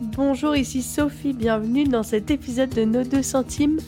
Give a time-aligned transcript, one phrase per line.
[0.00, 3.80] Bonjour, ici Sophie, bienvenue dans cet épisode de Nos deux centimes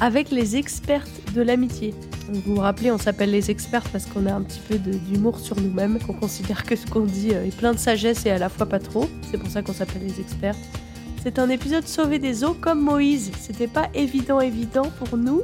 [0.00, 1.92] avec les expertes de l'amitié.
[2.30, 5.60] Vous vous rappelez, on s'appelle les experts parce qu'on a un petit peu d'humour sur
[5.60, 8.64] nous-mêmes, qu'on considère que ce qu'on dit est plein de sagesse et à la fois
[8.64, 9.06] pas trop.
[9.30, 10.56] C'est pour ça qu'on s'appelle les experts.
[11.22, 13.30] C'est un épisode sauvé des eaux comme Moïse.
[13.38, 15.42] C'était pas évident, évident pour nous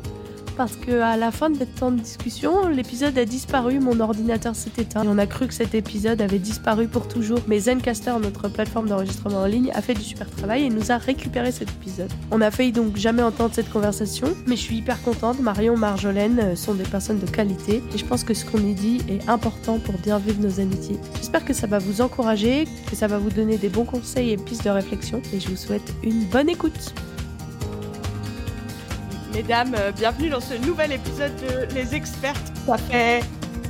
[0.58, 4.56] parce que à la fin de cette temps de discussion, l'épisode a disparu, mon ordinateur
[4.56, 5.04] s'est éteint.
[5.04, 7.38] Et on a cru que cet épisode avait disparu pour toujours.
[7.46, 10.98] Mais Zencaster, notre plateforme d'enregistrement en ligne, a fait du super travail et nous a
[10.98, 12.10] récupéré cet épisode.
[12.32, 15.38] On a failli donc jamais entendre cette conversation, mais je suis hyper contente.
[15.38, 18.74] Marion, Marjolaine euh, sont des personnes de qualité et je pense que ce qu'on y
[18.74, 20.98] dit est important pour bien vivre nos amitiés.
[21.18, 24.36] J'espère que ça va vous encourager, que ça va vous donner des bons conseils et
[24.36, 26.92] pistes de réflexion et je vous souhaite une bonne écoute.
[29.32, 32.56] Mesdames, euh, bienvenue dans ce nouvel épisode de Les Expertes.
[32.64, 33.20] Ça fait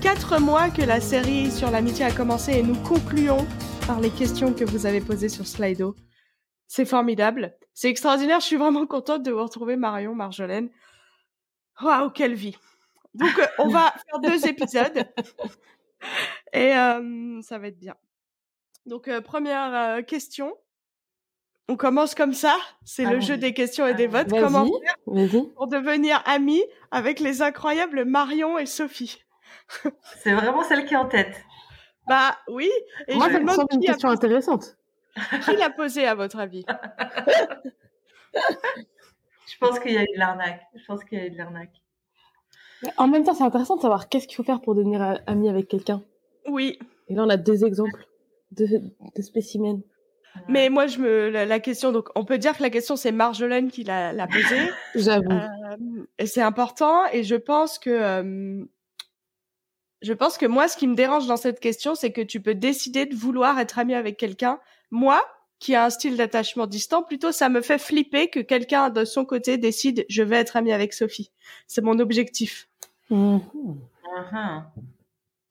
[0.00, 3.44] quatre mois que la série sur l'amitié a commencé et nous concluons
[3.86, 5.96] par les questions que vous avez posées sur Slido.
[6.68, 8.38] C'est formidable, c'est extraordinaire.
[8.38, 10.70] Je suis vraiment contente de vous retrouver, Marion, Marjolaine.
[11.82, 12.56] Waouh, quelle vie!
[13.14, 15.08] Donc, euh, on va faire deux épisodes
[16.52, 17.96] et euh, ça va être bien.
[18.86, 20.54] Donc, première question.
[21.70, 24.30] On commence comme ça, c'est le jeu des questions et des votes.
[24.30, 24.96] Comment faire
[25.54, 29.22] pour devenir amie avec les incroyables Marion et Sophie?
[30.16, 31.44] C'est vraiment celle qui est en tête.
[32.08, 32.70] Bah oui.
[33.06, 34.78] Et Moi, ça me semble une question intéressante.
[35.44, 36.64] Qui l'a posée à votre avis?
[38.34, 40.62] Je pense qu'il y a eu de l'arnaque.
[40.74, 41.82] Je pense qu'il y a eu de l'arnaque.
[42.96, 45.68] En même temps, c'est intéressant de savoir qu'est-ce qu'il faut faire pour devenir ami avec
[45.68, 46.02] quelqu'un.
[46.46, 46.78] Oui.
[47.08, 48.06] Et là, on a deux exemples
[48.52, 49.82] de, de spécimens.
[50.48, 53.70] Mais moi, je me la, question, donc on peut dire que la question c'est Marjolaine
[53.70, 54.70] qui l'a posée.
[54.94, 55.30] J'avoue.
[55.30, 55.76] Euh,
[56.18, 57.06] et c'est important.
[57.12, 58.64] Et je pense que euh,
[60.02, 62.54] je pense que moi, ce qui me dérange dans cette question, c'est que tu peux
[62.54, 64.60] décider de vouloir être ami avec quelqu'un.
[64.90, 65.20] Moi,
[65.58, 69.24] qui a un style d'attachement distant, plutôt ça me fait flipper que quelqu'un de son
[69.24, 71.32] côté décide je vais être ami avec Sophie.
[71.66, 72.68] C'est mon objectif.
[73.10, 73.38] Mmh.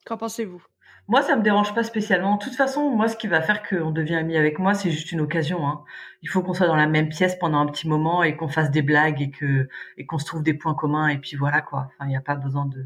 [0.06, 0.64] Qu'en pensez-vous?
[1.08, 2.36] Moi, ça me dérange pas spécialement.
[2.36, 5.10] De toute façon, moi, ce qui va faire qu'on devient amis avec moi, c'est juste
[5.10, 5.66] une occasion.
[5.66, 5.82] Hein.
[6.22, 8.70] Il faut qu'on soit dans la même pièce pendant un petit moment et qu'on fasse
[8.70, 11.88] des blagues et que et qu'on se trouve des points communs et puis voilà quoi.
[11.88, 12.84] Enfin, il n'y a pas besoin de.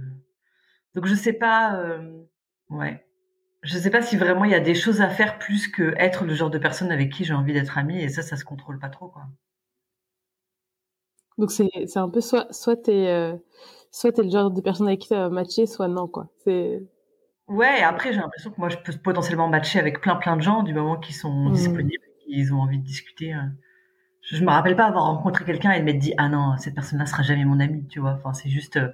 [0.94, 1.74] Donc je sais pas.
[1.76, 2.22] Euh...
[2.70, 3.04] Ouais.
[3.62, 6.24] Je sais pas si vraiment il y a des choses à faire plus que être
[6.24, 8.78] le genre de personne avec qui j'ai envie d'être ami et ça, ça se contrôle
[8.78, 9.22] pas trop quoi.
[11.38, 13.36] Donc c'est un peu soit soit t'es euh,
[13.90, 16.28] soit t'es le genre de personne avec qui va matcher, soit non quoi.
[16.44, 16.82] C'est
[17.52, 20.62] Ouais, après, j'ai l'impression que moi, je peux potentiellement matcher avec plein, plein de gens
[20.62, 21.52] du moment qu'ils sont mmh.
[21.52, 23.34] disponibles, qu'ils ont envie de discuter.
[23.34, 23.42] Euh.
[24.22, 26.74] Je, je me rappelle pas avoir rencontré quelqu'un et de m'être dit, ah non, cette
[26.74, 28.12] personne-là sera jamais mon ami, tu vois.
[28.12, 28.88] Enfin, c'est juste, euh,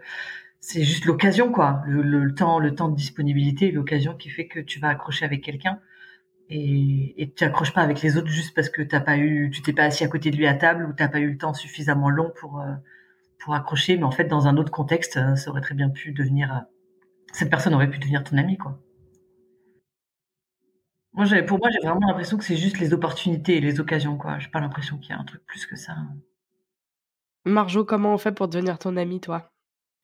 [0.59, 1.83] c'est juste l'occasion, quoi.
[1.87, 5.45] Le, le, temps, le temps de disponibilité, l'occasion qui fait que tu vas accrocher avec
[5.45, 5.79] quelqu'un
[6.51, 9.63] et, et tu accroches pas avec les autres juste parce que t'as pas eu, tu
[9.63, 11.55] t'es pas assis à côté de lui à table ou t'as pas eu le temps
[11.55, 12.73] suffisamment long pour, euh,
[13.39, 13.97] pour accrocher.
[13.99, 16.65] Mais en fait, dans un autre contexte, ça aurait très bien pu devenir
[17.33, 18.79] cette personne aurait pu devenir ton ami, quoi.
[21.13, 24.39] Moi, pour moi, j'ai vraiment l'impression que c'est juste les opportunités et les occasions, quoi.
[24.39, 25.95] J'ai pas l'impression qu'il y a un truc plus que ça.
[27.45, 29.51] Marjo, comment on fait pour devenir ton ami, toi?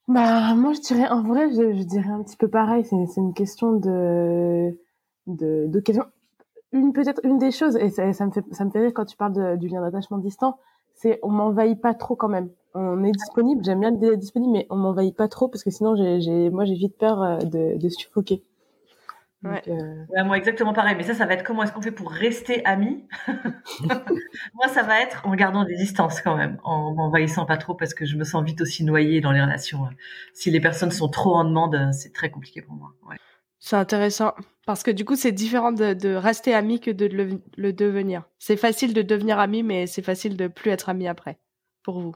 [0.07, 2.83] Bah, moi, je dirais, en vrai, je, dirais un petit peu pareil.
[2.83, 4.77] C'est, une question de,
[5.27, 6.05] de, d'occasion.
[6.73, 9.15] Une, peut-être une des choses, et ça, me fait, ça me fait rire quand tu
[9.15, 10.59] parles du lien d'attachement distant,
[10.93, 14.67] c'est on m'envahit pas trop quand même on est disponible, j'aime bien être disponible, mais
[14.69, 17.89] on m'envahit pas trop parce que sinon, j'ai, moi, j'ai vite peur euh, de, de
[17.89, 18.43] suffoquer.
[19.43, 19.61] Ouais.
[19.67, 20.95] Euh, moi, exactement pareil.
[20.97, 23.07] Mais ça, ça va être comment est-ce qu'on fait pour rester amis?
[24.55, 27.93] Moi, ça va être en gardant des distances quand même, en m'envahissant pas trop parce
[27.93, 29.87] que je me sens vite aussi noyée dans les relations.
[30.33, 32.93] Si les personnes sont trop en demande, c'est très compliqué pour moi.
[33.07, 33.17] Ouais.
[33.59, 34.33] C'est intéressant
[34.65, 38.23] parce que du coup, c'est différent de, de, rester ami que de le, le devenir.
[38.39, 41.37] C'est facile de devenir ami, mais c'est facile de plus être ami après,
[41.83, 42.15] pour vous.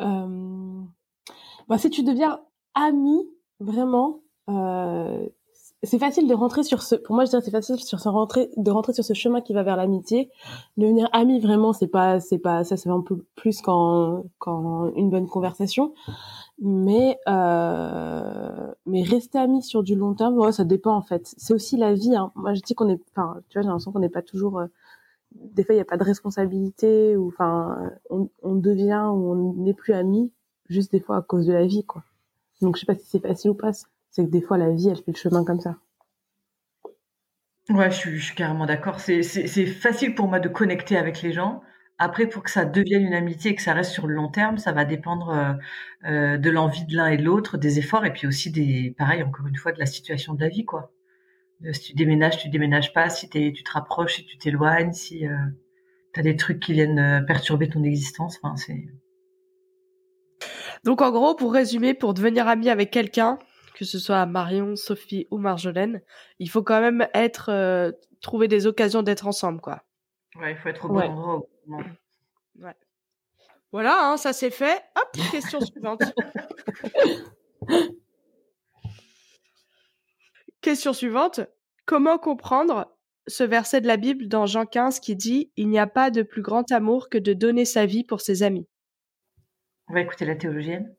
[0.00, 0.82] Euh,
[1.68, 2.40] bah, si tu deviens
[2.74, 3.28] ami,
[3.60, 5.26] vraiment, euh,
[5.82, 6.94] c'est facile de rentrer sur ce.
[6.94, 9.52] Pour moi, je dirais c'est facile sur ce rentrer, de rentrer sur ce chemin qui
[9.52, 10.30] va vers l'amitié.
[10.76, 15.10] Devenir ami, vraiment, c'est pas, c'est pas, ça fait un peu plus qu'en, qu'en une
[15.10, 15.92] bonne conversation.
[16.58, 21.34] Mais, euh, mais rester ami sur du long terme, ouais, ça dépend en fait.
[21.36, 22.14] C'est aussi la vie.
[22.16, 22.32] Hein.
[22.34, 24.66] Moi, je dis qu'on est, enfin, tu vois, j'ai l'impression qu'on n'est pas toujours euh,
[25.34, 29.74] des fois il n'y a pas de responsabilité ou enfin on, devient ou on n'est
[29.74, 30.32] plus amis
[30.68, 32.04] juste des fois à cause de la vie quoi.
[32.60, 33.72] Donc je sais pas si c'est facile ou pas.
[34.10, 35.76] C'est que des fois la vie elle fait le chemin comme ça.
[37.70, 39.00] Ouais je suis, carrément d'accord.
[39.00, 41.62] C'est c'est facile pour moi de connecter avec les gens.
[41.98, 44.58] Après pour que ça devienne une amitié et que ça reste sur le long terme
[44.58, 45.52] ça va dépendre euh,
[46.10, 49.22] euh de l'envie de l'un et de l'autre des efforts et puis aussi des pareil
[49.22, 50.90] encore une fois de la situation de la vie quoi
[51.72, 55.24] si tu déménages, tu déménages pas, si tu te rapproches, si tu t'éloignes, si
[56.12, 58.38] tu as des trucs qui viennent perturber ton existence.
[58.42, 58.84] Enfin, c'est
[60.84, 63.38] donc en gros, pour résumer, pour devenir ami avec quelqu'un,
[63.74, 66.02] que ce soit Marion, Sophie ou Marjolaine,
[66.38, 67.90] il faut quand même être euh,
[68.20, 69.82] trouver des occasions d'être ensemble, quoi.
[70.36, 71.42] Ouais, il faut être au bon endroit.
[72.56, 72.74] Ouais.
[73.72, 74.82] Voilà, hein, ça c'est fait.
[74.96, 76.02] Hop, question suivante.
[80.60, 81.40] question suivante.
[81.86, 82.90] Comment comprendre
[83.26, 86.22] ce verset de la Bible dans Jean 15 qui dit Il n'y a pas de
[86.22, 88.66] plus grand amour que de donner sa vie pour ses amis
[89.88, 90.94] on va écouter la théologienne.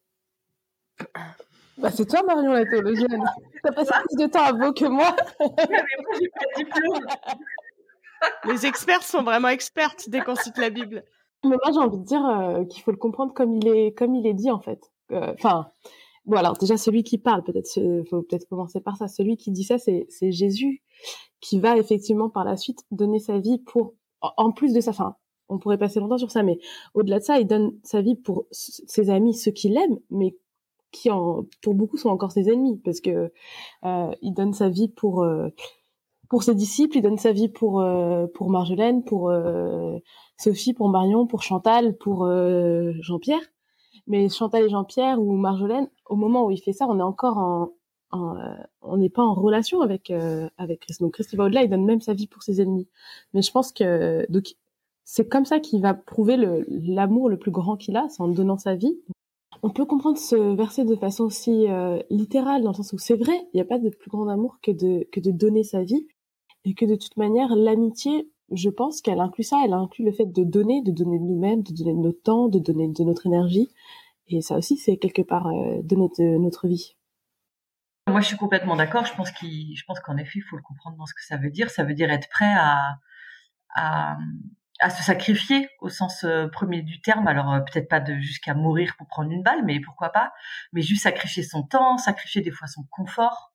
[1.77, 3.23] Bah, c'est toi, Marion, la théologienne.
[3.63, 5.15] T'as passé plus de temps à vous que moi.
[5.39, 7.05] mais moi, j'ai pas de diplôme.
[8.45, 11.03] Les experts sont vraiment expertes dès qu'on cite la Bible.
[11.43, 14.15] Mais moi, j'ai envie de dire euh, qu'il faut le comprendre comme il est, comme
[14.15, 14.79] il est dit, en fait.
[15.11, 15.69] Euh, enfin,
[16.25, 17.79] bon, alors déjà, celui qui parle, peut-être,
[18.09, 19.07] faut peut-être commencer par ça.
[19.07, 20.83] Celui qui dit ça, c'est Jésus,
[21.41, 25.15] qui va effectivement par la suite donner sa vie pour, en plus de sa fin,
[25.49, 26.59] on pourrait passer longtemps sur ça, mais
[26.93, 30.35] au-delà de ça, il donne sa vie pour ses amis, ceux qu'il aime, mais
[30.91, 33.31] qui en, pour beaucoup sont encore ses ennemis, parce que
[33.83, 35.49] euh, il donne sa vie pour euh,
[36.29, 39.31] pour ses disciples, il donne sa vie pour euh, pour Marjolaine, pour
[40.37, 42.27] Sophie, pour Marion, pour Chantal, pour
[43.01, 43.41] Jean-Pierre.
[44.07, 47.37] Mais Chantal et Jean-Pierre ou Marjolaine, au moment où il fait ça, on est encore
[47.37, 47.71] en,
[48.81, 50.11] on n'est pas en relation avec
[50.57, 51.01] avec Christ.
[51.01, 52.87] Donc Christ il va au-delà, il donne même sa vie pour ses ennemis.
[53.33, 54.55] Mais je pense que donc
[55.05, 56.35] c'est comme ça qu'il va prouver
[56.67, 58.97] l'amour le, plus grand qu'il a, c'est en donnant sa vie.
[59.61, 63.15] On peut comprendre ce verset de façon aussi euh, littérale, dans le sens où c'est
[63.15, 65.83] vrai, il n'y a pas de plus grand amour que de, que de donner sa
[65.83, 66.07] vie,
[66.65, 70.25] et que de toute manière, l'amitié, je pense qu'elle inclut ça, elle inclut le fait
[70.25, 73.25] de donner, de donner de nous-mêmes, de donner de notre temps, de donner de notre
[73.25, 73.69] énergie,
[74.27, 76.95] et ça aussi, c'est quelque part euh, donner de notre vie.
[78.07, 79.05] Moi, je suis complètement d'accord.
[79.05, 81.69] Je pense qu'en effet, il faut le comprendre dans ce que ça veut dire.
[81.69, 82.97] Ça veut dire être prêt à,
[83.75, 84.17] à,
[84.89, 87.27] se sacrifier au sens euh, premier du terme.
[87.27, 90.33] Alors euh, peut-être pas jusqu'à mourir pour prendre une balle, mais pourquoi pas.
[90.73, 93.54] Mais juste sacrifier son temps, sacrifier des fois son confort.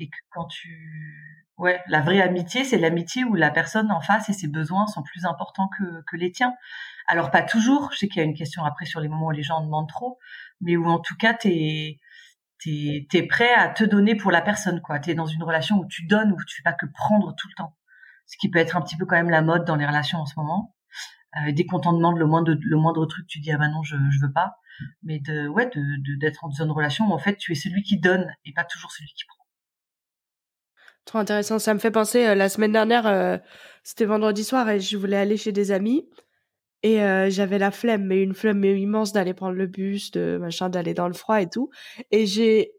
[0.00, 4.28] Et que quand tu, ouais, la vraie amitié, c'est l'amitié où la personne en face
[4.28, 6.54] et ses besoins sont plus importants que, que les tiens.
[7.06, 7.90] Alors pas toujours.
[7.92, 9.64] Je sais qu'il y a une question après sur les moments où les gens en
[9.64, 10.18] demandent trop,
[10.60, 11.98] mais où en tout cas t'es
[12.64, 14.98] t'es es prêt à te donner pour la personne quoi.
[14.98, 17.54] T'es dans une relation où tu donnes, où tu fais pas que prendre tout le
[17.54, 17.76] temps
[18.30, 20.26] ce qui peut être un petit peu quand même la mode dans les relations en
[20.26, 20.74] ce moment.
[21.36, 23.82] Euh, dès qu'on t'en demande le moindre, le moindre truc, tu dis ah ben non,
[23.82, 24.56] je, je veux pas.
[25.02, 27.98] Mais de ouais, de d'être en zone relation où en fait tu es celui qui
[27.98, 29.39] donne et pas toujours celui qui prend.
[31.04, 31.58] Trop intéressant.
[31.58, 33.38] Ça me fait penser euh, la semaine dernière, euh,
[33.82, 36.08] c'était vendredi soir et je voulais aller chez des amis
[36.82, 40.68] et euh, j'avais la flemme, mais une flemme immense d'aller prendre le bus, de machin,
[40.68, 41.70] d'aller dans le froid et tout.
[42.10, 42.72] Et j'ai,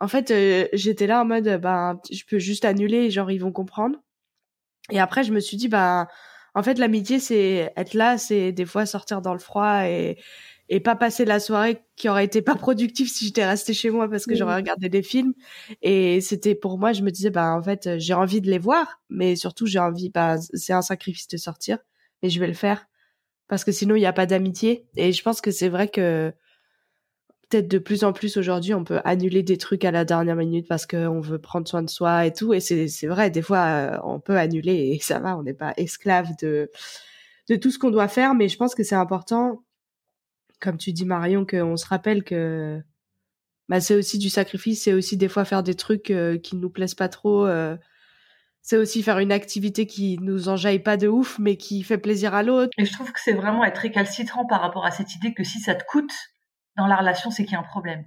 [0.00, 0.32] en fait,
[0.72, 3.98] j'étais là en mode, ben, je peux juste annuler, genre ils vont comprendre.
[4.90, 6.08] Et après, je me suis dit, bah,
[6.54, 10.18] en fait, l'amitié, c'est être là, c'est des fois sortir dans le froid et,
[10.68, 14.08] et pas passer la soirée qui aurait été pas productive si j'étais restée chez moi
[14.08, 15.32] parce que j'aurais regardé des films.
[15.82, 19.00] Et c'était pour moi, je me disais, bah, en fait, j'ai envie de les voir,
[19.08, 21.78] mais surtout, j'ai envie, bah, c'est un sacrifice de sortir,
[22.22, 22.86] mais je vais le faire
[23.48, 24.86] parce que sinon, il n'y a pas d'amitié.
[24.96, 26.32] Et je pense que c'est vrai que
[27.48, 30.66] peut-être de plus en plus aujourd'hui, on peut annuler des trucs à la dernière minute
[30.68, 32.54] parce qu'on veut prendre soin de soi et tout.
[32.54, 35.72] Et c'est vrai, des fois, euh, on peut annuler et ça va, on n'est pas
[35.76, 36.70] esclave de,
[37.48, 38.34] de tout ce qu'on doit faire.
[38.34, 39.62] Mais je pense que c'est important,
[40.60, 42.82] comme tu dis Marion, qu'on se rappelle que
[43.68, 46.70] bah, c'est aussi du sacrifice, c'est aussi des fois faire des trucs euh, qui nous
[46.70, 47.46] plaisent pas trop.
[47.46, 47.76] Euh,
[48.62, 52.34] c'est aussi faire une activité qui nous enjaille pas de ouf, mais qui fait plaisir
[52.34, 52.72] à l'autre.
[52.78, 55.60] Et je trouve que c'est vraiment être récalcitrant par rapport à cette idée que si
[55.60, 56.12] ça te coûte,
[56.76, 58.04] dans la relation, c'est qu'il y a un problème.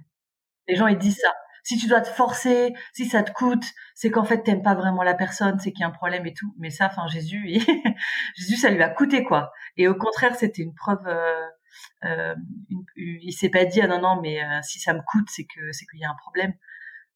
[0.68, 1.32] Les gens, ils disent ça.
[1.62, 3.64] Si tu dois te forcer, si ça te coûte,
[3.94, 6.32] c'est qu'en fait, t'aimes pas vraiment la personne, c'est qu'il y a un problème et
[6.32, 6.54] tout.
[6.58, 7.58] Mais ça, enfin, Jésus.
[8.36, 9.52] Jésus, ça lui a coûté, quoi.
[9.76, 11.46] Et au contraire, c'était une preuve, euh,
[12.04, 12.34] euh,
[12.96, 15.72] il s'est pas dit, ah non, non, mais euh, si ça me coûte, c'est que,
[15.72, 16.54] c'est qu'il y a un problème.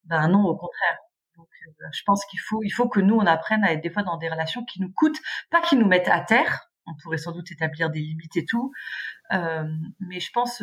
[0.05, 0.99] Ben non, au contraire.
[1.37, 3.91] Donc, euh, je pense qu'il faut, il faut que nous, on apprenne à être des
[3.91, 5.21] fois dans des relations qui nous coûtent,
[5.51, 6.69] pas qui nous mettent à terre.
[6.87, 8.73] On pourrait sans doute établir des limites et tout.
[9.33, 9.65] Euh,
[10.01, 10.63] mais je pense,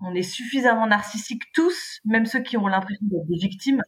[0.00, 3.82] on est suffisamment narcissiques tous, même ceux qui ont l'impression d'être des victimes,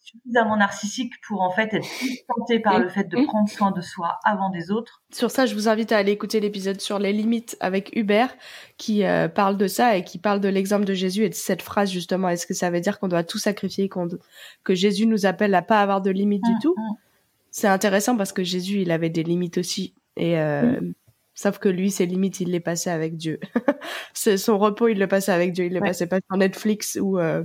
[0.00, 1.86] suffisamment narcissiques pour en fait être
[2.26, 5.02] tentés par le fait de prendre soin de soi avant des autres.
[5.12, 8.34] Sur ça, je vous invite à aller écouter l'épisode sur les limites avec Hubert
[8.76, 11.62] qui euh, parle de ça et qui parle de l'exemple de Jésus et de cette
[11.62, 12.28] phrase justement.
[12.28, 14.08] Est-ce que ça veut dire qu'on doit tout sacrifier, qu'on
[14.64, 16.74] que Jésus nous appelle à pas avoir de limites du mmh, tout?
[16.76, 16.94] mmh.
[17.50, 20.80] C'est intéressant parce que Jésus, il avait des limites aussi et euh,
[21.38, 23.38] Sauf que lui, ses limites, il les passait avec Dieu.
[24.12, 25.66] son repos, il le passait avec Dieu.
[25.66, 27.44] Il le passait pas sur Netflix ou euh,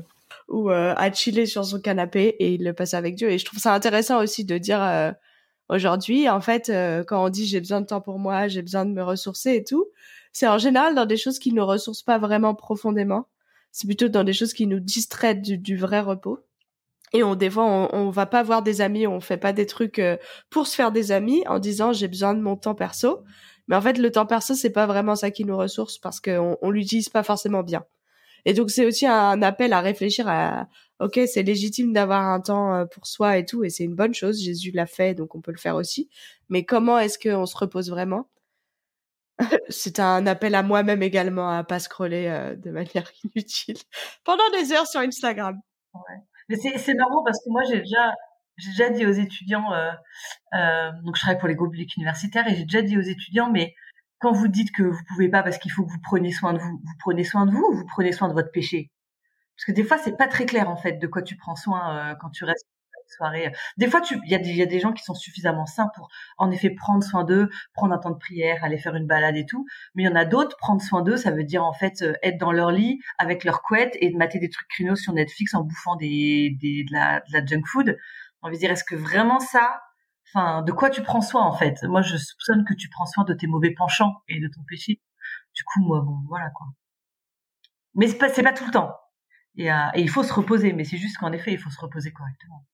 [0.54, 3.30] ou à chiller sur son canapé et il le passe avec Dieu.
[3.30, 5.14] Et je trouve ça intéressant aussi de dire
[5.70, 6.72] aujourd'hui, en fait,
[7.08, 9.64] quand on dit j'ai besoin de temps pour moi, j'ai besoin de me ressourcer et
[9.64, 9.88] tout,
[10.32, 13.28] c'est en général dans des choses qui ne ressourcent pas vraiment profondément.
[13.72, 16.40] C'est plutôt dans des choses qui nous distraient du, vrai repos.
[17.14, 19.66] Et on, des fois, on, on, va pas voir des amis, on fait pas des
[19.66, 20.02] trucs
[20.50, 23.24] pour se faire des amis en disant j'ai besoin de mon temps perso.
[23.68, 26.58] Mais en fait, le temps perso, c'est pas vraiment ça qui nous ressource parce qu'on
[26.62, 27.84] on, l'utilise pas forcément bien.
[28.46, 30.68] Et donc, c'est aussi un appel à réfléchir à,
[31.00, 34.14] ok, c'est légitime d'avoir un temps euh, pour soi et tout, et c'est une bonne
[34.14, 34.42] chose.
[34.42, 36.10] Jésus l'a fait, donc on peut le faire aussi.
[36.50, 38.28] Mais comment est-ce qu'on se repose vraiment?
[39.70, 43.78] C'est un appel à moi-même également à pas scroller euh, de manière inutile
[44.24, 45.60] pendant des heures sur Instagram.
[45.94, 46.24] Ouais.
[46.50, 48.14] Mais c'est marrant parce que moi, j'ai déjà,
[48.58, 49.92] j'ai déjà dit aux étudiants, euh,
[50.56, 53.74] euh, donc je travaille pour les groupes universitaires et j'ai déjà dit aux étudiants, mais
[54.24, 56.60] quand vous dites que vous pouvez pas parce qu'il faut que vous preniez soin de
[56.60, 58.90] vous, vous prenez soin de vous ou vous prenez soin de votre péché?
[59.56, 62.12] Parce que des fois, c'est pas très clair en fait de quoi tu prends soin
[62.12, 62.68] euh, quand tu restes
[63.18, 63.52] soirée.
[63.78, 67.04] Des fois, il y, a des, gens qui sont suffisamment sains pour, en effet, prendre
[67.04, 69.68] soin d'eux, prendre un temps de prière, aller faire une balade et tout.
[69.94, 72.14] Mais il y en a d'autres, prendre soin d'eux, ça veut dire en fait euh,
[72.24, 75.64] être dans leur lit avec leur couette et mater des trucs crinos sur Netflix en
[75.64, 77.98] bouffant des, des de, la, de la junk food
[78.44, 79.82] on va dire, est-ce que vraiment ça,
[80.34, 81.84] enfin, de quoi tu prends soin en fait?
[81.84, 85.02] Moi, je soupçonne que tu prends soin de tes mauvais penchants et de ton péché.
[85.56, 86.68] Du coup, moi, bon, voilà quoi.
[87.96, 88.92] Mais c'est pas, pas tout le temps.
[89.56, 90.74] Et, euh, et il faut se reposer.
[90.74, 92.66] Mais c'est juste qu'en effet, il faut se reposer correctement.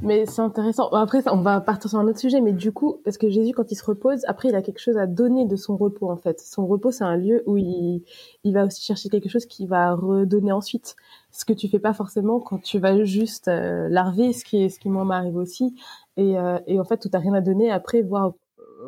[0.00, 0.88] Mais c'est intéressant.
[0.90, 3.72] Après, on va partir sur un autre sujet, mais du coup, parce que Jésus, quand
[3.72, 6.38] il se repose, après, il a quelque chose à donner de son repos, en fait.
[6.40, 8.02] Son repos, c'est un lieu où il,
[8.44, 10.96] va aussi chercher quelque chose qu'il va redonner ensuite.
[11.30, 14.78] Ce que tu fais pas forcément quand tu vas juste euh, larver, ce qui ce
[14.78, 15.74] qui moi m'arrive aussi.
[16.16, 18.34] Et, euh, et en fait, tout t'as rien à donner après, voir,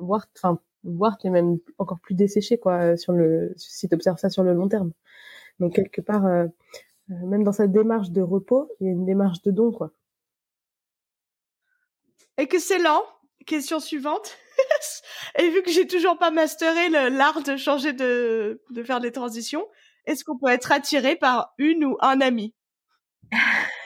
[0.00, 4.42] voir, enfin, voir es même encore plus desséché, quoi, sur le, si t'observes ça sur
[4.42, 4.92] le long terme.
[5.61, 6.47] Donc, quelque part, euh,
[7.08, 9.92] même dans cette démarche de repos, il y a une démarche de don, quoi
[12.38, 13.04] et que c'est lent.
[13.47, 14.37] Question suivante.
[15.38, 19.66] et vu que j'ai toujours pas masteré l'art de changer de, de faire des transitions,
[20.06, 22.54] est-ce qu'on peut être attiré par une ou un ami?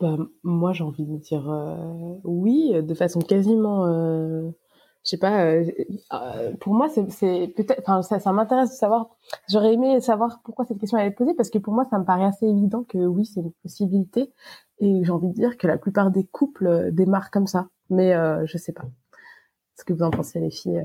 [0.00, 4.50] bah, moi j'ai envie de dire euh, oui, de façon quasiment euh,
[5.04, 9.10] je sais pas, euh, pour moi, c'est peut-être, enfin, ça, m'intéresse de savoir.
[9.50, 12.06] J'aurais aimé savoir pourquoi cette question a été posée parce que pour moi, ça me
[12.06, 14.32] paraît assez évident que oui, c'est une possibilité.
[14.78, 18.14] Et j'ai envie de dire que la plupart des couples démarrent comme ça, mais
[18.46, 18.86] je sais pas.
[19.76, 20.82] Ce que vous en pensez, les filles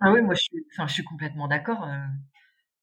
[0.00, 1.86] Ah oui, moi, je suis, je suis complètement d'accord.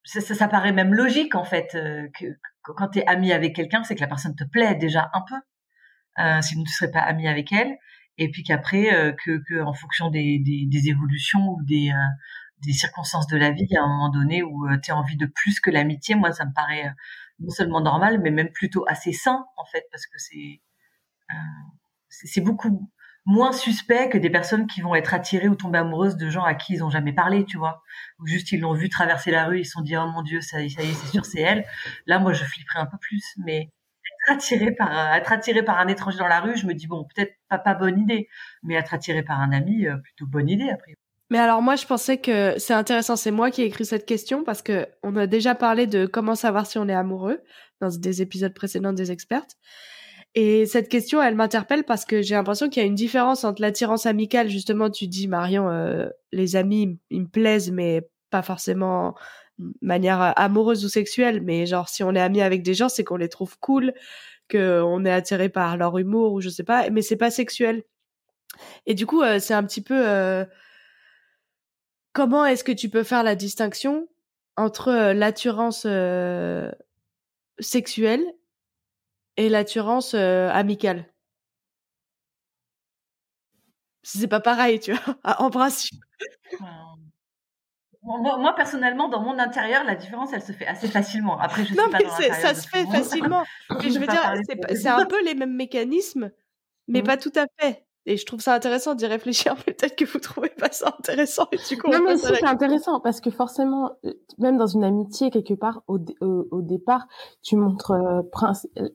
[0.07, 2.27] Ça, ça, ça, paraît même logique en fait que,
[2.63, 5.21] que quand tu es ami avec quelqu'un, c'est que la personne te plaît déjà un
[5.21, 6.41] peu.
[6.41, 7.77] sinon, tu serais pas ami avec elle
[8.17, 12.07] et puis qu'après euh, que, que, en fonction des, des, des évolutions ou des, euh,
[12.63, 14.97] des circonstances de la vie, il y a un moment donné où euh, tu as
[14.97, 16.15] envie de plus que l'amitié.
[16.15, 16.91] Moi, ça me paraît
[17.39, 20.61] non seulement normal, mais même plutôt assez sain en fait, parce que c'est
[22.09, 22.89] c'est beaucoup
[23.27, 26.55] moins suspect que des personnes qui vont être attirées ou tomber amoureuses de gens à
[26.55, 27.83] qui ils ont jamais parlé, tu vois,
[28.19, 30.39] ou juste ils l'ont vu traverser la rue, ils se sont dit oh mon dieu
[30.39, 31.65] ça, ça y est c'est sûr c'est elle.
[32.05, 33.69] Là moi je flipperais un peu plus, mais
[34.29, 37.33] attiré par être attiré par un étranger dans la rue, je me dis bon, peut-être
[37.49, 38.29] pas pas bonne idée,
[38.63, 40.95] mais être attiré par un ami, euh, plutôt bonne idée après.
[41.29, 44.45] Mais alors moi je pensais que c'est intéressant, c'est moi qui ai écrit cette question
[44.45, 47.41] parce que on a déjà parlé de comment savoir si on est amoureux
[47.81, 49.57] dans des épisodes précédents des expertes.
[50.39, 53.59] Et cette question, elle m'interpelle parce que j'ai l'impression qu'il y a une différence entre
[53.59, 59.15] l'attirance amicale, justement, tu dis Marion, euh, les amis, ils me plaisent, mais pas forcément
[59.81, 63.03] manière euh, amoureuse ou sexuelle, mais genre si on est ami avec des gens, c'est
[63.03, 63.95] qu'on les trouve cool,
[64.51, 67.81] qu'on est attiré par leur humour ou je sais pas, mais c'est pas sexuel.
[68.85, 70.45] Et du coup, euh, c'est un petit peu
[72.13, 74.07] comment est-ce que tu peux faire la distinction
[74.55, 75.87] entre l'attirance
[77.59, 78.23] sexuelle
[79.37, 81.05] et l'attirance amicale
[84.09, 85.99] C'est pas pareil, tu vois, en principe.
[88.03, 91.37] Moi, personnellement, dans mon intérieur, la différence, elle se fait assez facilement.
[91.39, 93.43] Après, je non, mais ça se fait facilement.
[93.69, 94.33] mais je veux dire,
[94.75, 96.31] c'est un peu les mêmes mécanismes,
[96.87, 97.05] mais mmh.
[97.05, 97.85] pas tout à fait.
[98.09, 99.55] Et je trouve ça intéressant d'y réfléchir.
[99.65, 101.45] Peut-être que vous trouvez pas ça intéressant.
[101.51, 104.85] Et du coup, non, mais si, c'est intéressant parce que forcément, euh, même dans une
[104.85, 107.05] amitié, quelque part, au, au, départ,
[107.43, 108.21] tu montres, euh,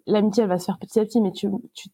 [0.07, 1.91] l'amitié, elle va se faire petit à petit, mais tu, tu,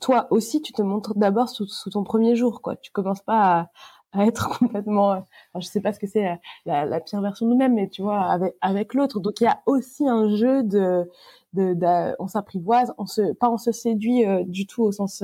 [0.00, 2.74] toi aussi, tu te montres d'abord sous, sous, ton premier jour, quoi.
[2.76, 3.68] Tu commences pas
[4.14, 5.20] à, à être complètement, euh,
[5.60, 8.18] je sais pas ce que c'est la, la, pire version de nous-mêmes, mais tu vois,
[8.18, 9.20] avec, avec l'autre.
[9.20, 11.06] Donc il y a aussi un jeu de,
[11.52, 15.22] de, on s'apprivoise, on se, pas on se séduit euh, du tout au sens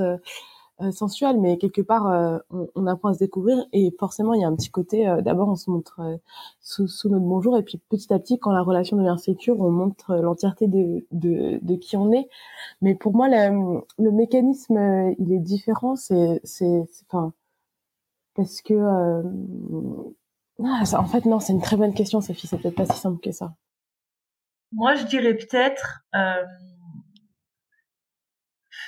[0.91, 4.43] sensuel, mais quelque part, euh, on, on, apprend à se découvrir et forcément, il y
[4.43, 5.07] a un petit côté.
[5.07, 5.99] Euh, d'abord, on se montre
[6.61, 9.71] sous, sous, notre bonjour et puis petit à petit, quand la relation devient sécure, on
[9.71, 12.29] montre l'entièreté de, de, de, qui on est.
[12.81, 15.95] Mais pour moi, le, le mécanisme, il est différent.
[15.95, 17.33] C'est, c'est, enfin,
[18.35, 19.23] parce que
[20.63, 22.47] ah, en fait, non, c'est une très bonne question, Sophie.
[22.47, 23.53] C'est peut-être pas si simple que ça.
[24.71, 26.03] Moi, je dirais peut-être.
[26.15, 26.43] Euh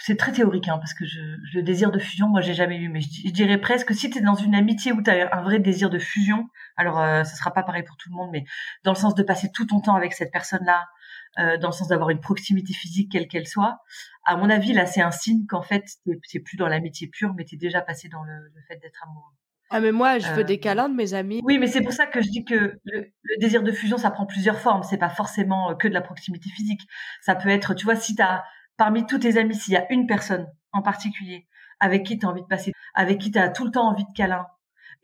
[0.04, 1.20] c'est très théorique hein, parce que je,
[1.54, 4.22] le désir de fusion, moi j'ai jamais eu, mais je, dirais presque si tu es
[4.22, 7.54] dans une amitié où tu as un vrai désir de fusion, alors euh, ce sera
[7.54, 8.44] pas pareil pour tout le monde, mais
[8.84, 10.88] dans le sens de passer tout ton temps avec cette personne-là,
[11.40, 13.78] euh, dans le sens d'avoir une proximité physique quelle qu'elle soit,
[14.26, 15.86] à mon avis là c'est un signe qu'en fait
[16.32, 19.34] t'es plus dans l'amitié pure, mais t'es déjà passé dans le, fait d'être amoureux.
[19.70, 21.42] Ah mais moi je veux des euh, câlins de mes amis.
[21.44, 24.10] Oui mais c'est pour ça que je dis que le, le, désir de fusion ça
[24.10, 24.82] prend plusieurs formes.
[24.82, 26.82] C'est pas forcément que de la proximité physique.
[27.22, 28.44] Ça peut être tu vois si t'as
[28.82, 31.48] parmi tous tes amis, s'il y a une personne en particulier
[31.80, 34.06] avec qui tu as envie de passer, avec qui tu as tout le temps envie
[34.06, 34.48] de câlin,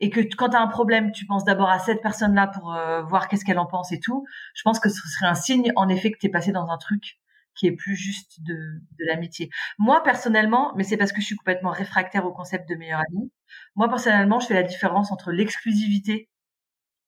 [0.00, 3.02] et que quand tu as un problème, tu penses d'abord à cette personne-là pour euh,
[3.02, 5.88] voir qu'est-ce qu'elle en pense et tout, je pense que ce serait un signe, en
[5.88, 7.20] effet, que tu es passé dans un truc
[7.54, 8.58] qui est plus juste de,
[8.98, 9.48] l'amitié.
[9.78, 13.30] Moi, personnellement, mais c'est parce que je suis complètement réfractaire au concept de meilleur ami,
[13.76, 16.28] moi, personnellement, je fais la différence entre l'exclusivité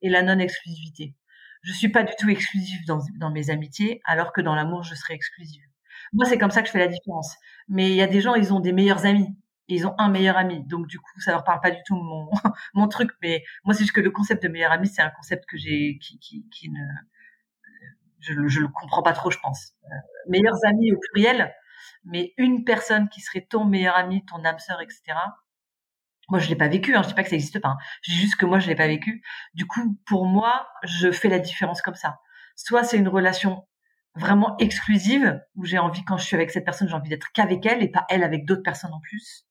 [0.02, 1.16] et la non-exclusivité.
[1.64, 5.14] Je suis pas du tout exclusive dans mes amitiés, alors que dans l'amour, je serais
[5.14, 5.69] exclusive.
[6.12, 7.36] Moi, c'est comme ça que je fais la différence.
[7.68, 9.28] Mais il y a des gens, ils ont des meilleurs amis.
[9.68, 10.64] Ils ont un meilleur ami.
[10.66, 12.28] Donc, du coup, ça leur parle pas du tout mon,
[12.74, 13.10] mon truc.
[13.22, 15.98] Mais moi, c'est juste que le concept de meilleur ami, c'est un concept que j'ai,
[16.00, 16.80] qui, qui, ne,
[18.18, 19.74] je, je le comprends pas trop, je pense.
[19.84, 19.94] Euh,
[20.28, 21.54] meilleurs amis au pluriel,
[22.04, 25.02] mais une personne qui serait ton meilleur ami, ton âme sœur, etc.
[26.28, 26.94] Moi, je l'ai pas vécu.
[26.94, 27.70] Hein, je dis pas que ça n'existe pas.
[27.70, 27.78] Hein.
[28.02, 29.22] Je dis juste que moi, je l'ai pas vécu.
[29.54, 32.20] Du coup, pour moi, je fais la différence comme ça.
[32.56, 33.66] Soit c'est une relation
[34.16, 37.64] vraiment exclusive où j'ai envie quand je suis avec cette personne j'ai envie d'être qu'avec
[37.66, 39.46] elle et pas elle avec d'autres personnes en plus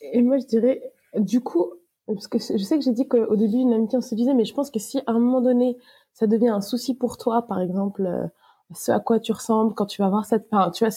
[0.00, 0.82] et moi je dirais
[1.16, 1.72] du coup
[2.06, 4.44] parce que je sais que j'ai dit qu'au début une amitié on se disait mais
[4.44, 5.76] je pense que si à un moment donné
[6.12, 8.26] ça devient un souci pour toi par exemple euh,
[8.74, 10.92] ce à quoi tu ressembles quand tu vas voir cette enfin tu vois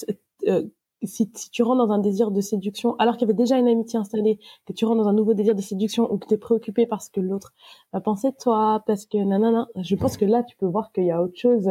[0.48, 0.64] euh,
[1.06, 3.68] si, si, tu rentres dans un désir de séduction, alors qu'il y avait déjà une
[3.68, 6.38] amitié installée, que tu rentres dans un nouveau désir de séduction ou que tu es
[6.38, 7.54] préoccupé parce que l'autre
[7.92, 11.06] va penser de toi, parce que nanana, je pense que là, tu peux voir qu'il
[11.06, 11.70] y a autre chose.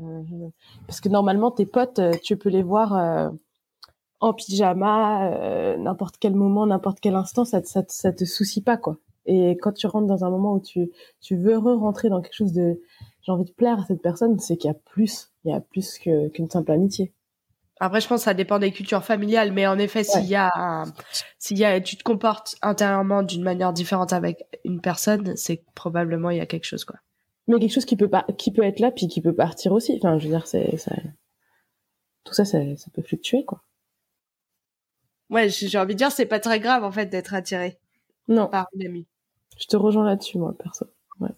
[0.00, 0.22] Euh,
[0.86, 3.30] parce que normalement, tes potes, euh, tu peux les voir euh,
[4.20, 8.98] en pyjama, n'importe quel moment, n'importe quel instant, ça, ça, ça te soucie pas, quoi.
[9.26, 12.52] Et quand tu rentres dans un moment où tu, tu veux re-rentrer dans quelque chose
[12.52, 12.80] de
[13.22, 15.60] j'ai envie de plaire à cette personne, c'est qu'il y a plus, il y a
[15.60, 17.12] plus qu'une simple amitié.
[17.80, 20.84] Après, je pense que ça dépend des cultures familiales, mais en effet, s'il y a,
[21.38, 26.30] s'il y a, tu te comportes intérieurement d'une manière différente avec une personne, c'est probablement
[26.30, 26.96] il y a quelque chose, quoi
[27.46, 29.96] mais quelque chose qui peut pas, qui peut être là puis qui peut partir aussi.
[29.96, 30.92] Enfin, je veux dire, c'est ça,
[32.24, 33.62] tout ça, ça, ça peut fluctuer, quoi.
[35.30, 37.78] Ouais, j'ai envie de dire, c'est pas très grave en fait d'être attiré.
[38.28, 38.48] Non.
[38.48, 39.06] Par une amie.
[39.58, 40.86] Je te rejoins là-dessus, moi, perso.
[41.20, 41.30] Ouais.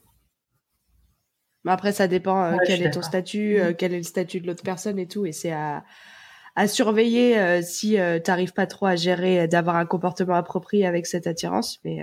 [1.65, 4.47] Mais après, ça dépend euh, quel est ton statut, euh, quel est le statut de
[4.47, 5.85] l'autre personne et tout, et c'est à
[6.57, 11.29] à surveiller euh, si t'arrives pas trop à gérer, d'avoir un comportement approprié avec cette
[11.29, 12.03] attirance, mais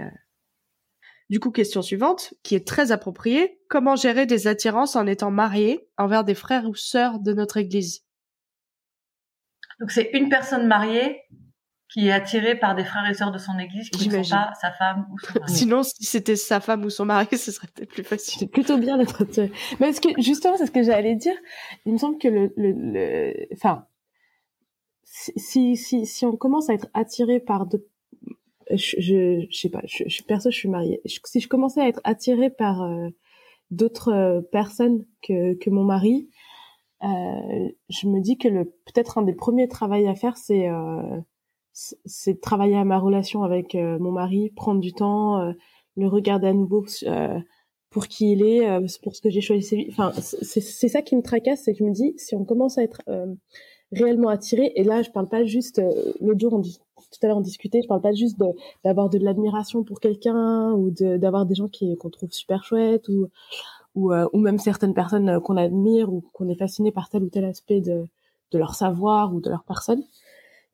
[1.30, 3.60] du coup, question suivante, qui est très appropriée.
[3.68, 8.04] Comment gérer des attirances en étant marié envers des frères ou sœurs de notre Église?
[9.80, 11.22] Donc c'est une personne mariée
[11.92, 14.52] qui est attirée par des frères et sœurs de son Église qui ne sont pas
[14.60, 15.54] sa femme ou son mari.
[15.56, 18.40] Sinon, si c'était sa femme ou son mari, ce serait peut-être plus facile.
[18.40, 19.52] C'est plutôt bien d'être attiré.
[19.80, 21.36] Mais est-ce que justement, c'est ce que j'allais dire.
[21.86, 23.88] Il me semble que le, le, enfin,
[25.04, 27.86] si, si, si on commence à être attiré par de,
[28.72, 31.02] je, je, sais pas, je, je, perso, je suis mariée.
[31.06, 33.10] si je commençais à être attirée par euh,
[33.72, 36.30] d'autres euh, personnes que, que mon mari,
[37.04, 41.20] euh, je me dis que le peut-être un des premiers travaux à faire, c'est euh,
[41.74, 45.54] c'est travailler à ma relation avec mon mari, prendre du temps,
[45.98, 46.86] le regarder à nouveau
[47.90, 48.66] pour qui il est,
[49.04, 49.86] pour ce que j'ai choisi.
[49.92, 52.84] Enfin, c'est ça qui me tracasse, c'est que je me dis, si on commence à
[52.84, 53.02] être
[53.92, 55.82] réellement attiré, et là, je parle pas juste,
[56.22, 56.80] l'autre jour, on dit,
[57.12, 58.38] tout à l'heure on discutait, je parle pas juste
[58.84, 63.30] d'avoir de, l'admiration pour quelqu'un ou d'avoir des gens qui qu'on trouve super chouettes ou
[63.96, 67.24] ou, euh, ou même certaines personnes euh, qu'on admire ou qu'on est fasciné par tel
[67.24, 68.06] ou tel aspect de,
[68.52, 70.04] de leur savoir ou de leur personne.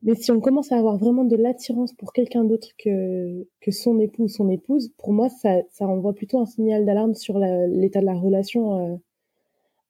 [0.02, 4.00] Mais si on commence à avoir vraiment de l'attirance pour quelqu'un d'autre que, que son
[4.00, 8.00] époux ou son épouse, pour moi, ça, ça envoie plutôt un signal d'alarme sur l'état
[8.00, 8.96] de la relation euh,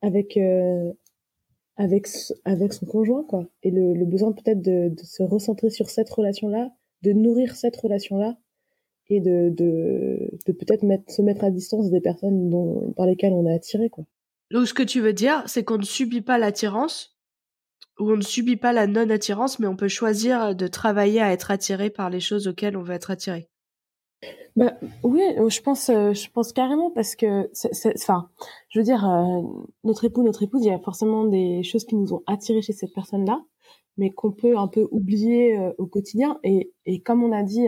[0.03, 0.93] avec, euh,
[1.83, 2.07] avec
[2.45, 6.71] avec son conjoint quoi et le, besoin peut-être de, se recentrer sur cette relation là
[7.03, 8.37] de nourrir cette relation là
[9.09, 13.55] et de de, peut-être mettre se mettre à distance des personnes par lesquelles on est
[13.55, 14.05] attiré quoi
[14.53, 17.13] donc ce que tu veux dire c'est qu'on ne subit pas l'attirance
[17.99, 21.51] où on ne subit pas la non-attirance, mais on peut choisir de travailler à être
[21.51, 23.51] attiré par les choses auxquelles on veut être attiré.
[24.55, 27.51] Bah, oui, je pense, euh, je pense carrément parce que,
[27.97, 28.29] enfin,
[28.69, 29.41] je veux dire, euh,
[29.85, 32.73] notre époux, notre épouse, il y a forcément des choses qui nous ont attirés chez
[32.73, 33.43] cette personne-là,
[33.97, 36.39] mais qu'on peut un peu oublier euh, au quotidien.
[36.45, 37.67] Et, et comme on a dit,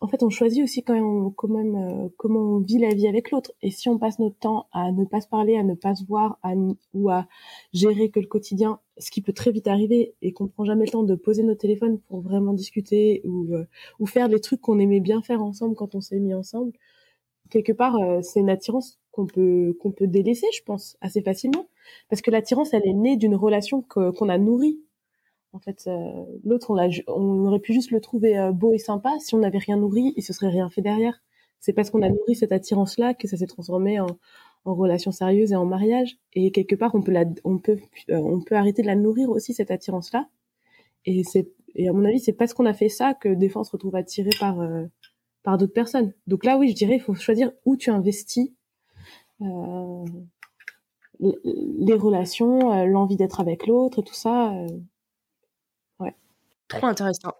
[0.00, 3.52] en fait, on choisit aussi quand même, euh, comment on vit la vie avec l'autre.
[3.62, 6.04] Et si on passe notre temps à ne pas se parler, à ne pas se
[6.04, 6.52] voir, à,
[6.94, 7.26] ou à
[7.72, 10.90] gérer que le quotidien, ce qui peut très vite arriver, et qu'on prend jamais le
[10.90, 13.64] temps de poser nos téléphones pour vraiment discuter ou, euh,
[13.98, 16.72] ou faire les trucs qu'on aimait bien faire ensemble quand on s'est mis ensemble,
[17.50, 21.68] quelque part, euh, c'est une attirance qu'on peut qu'on peut délaisser, je pense, assez facilement,
[22.10, 24.80] parce que l'attirance, elle est née d'une relation qu'on a nourrie
[25.52, 29.14] en fait, euh, l'autre, on, on, aurait pu juste le trouver euh, beau et sympa.
[29.20, 31.22] Si on n'avait rien nourri, il se serait rien fait derrière.
[31.60, 34.06] C'est parce qu'on a nourri cette attirance-là que ça s'est transformé en,
[34.64, 36.18] en relation sérieuse et en mariage.
[36.34, 37.78] Et quelque part, on peut, la, on peut,
[38.10, 40.28] euh, on peut arrêter de la nourrir aussi cette attirance-là.
[41.06, 41.22] Et
[41.78, 43.70] et à mon avis, c'est parce qu'on a fait ça que des fois on se
[43.70, 44.66] retrouve attiré par,
[45.42, 46.14] par d'autres personnes.
[46.26, 48.50] Donc là, oui, je dirais, il faut choisir où tu investis
[51.20, 54.54] les relations, l'envie d'être avec l'autre et tout ça.
[56.68, 57.32] Trop intéressant.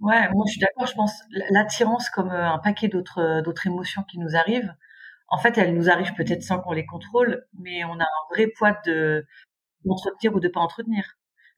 [0.00, 0.86] Ouais, moi je suis d'accord.
[0.86, 1.12] Je pense
[1.50, 4.74] l'attirance comme euh, un paquet d'autres euh, d'autres émotions qui nous arrivent.
[5.28, 8.48] En fait, elles nous arrivent peut-être sans qu'on les contrôle, mais on a un vrai
[8.48, 9.26] poids de
[9.84, 11.04] d'entretenir ou de pas entretenir.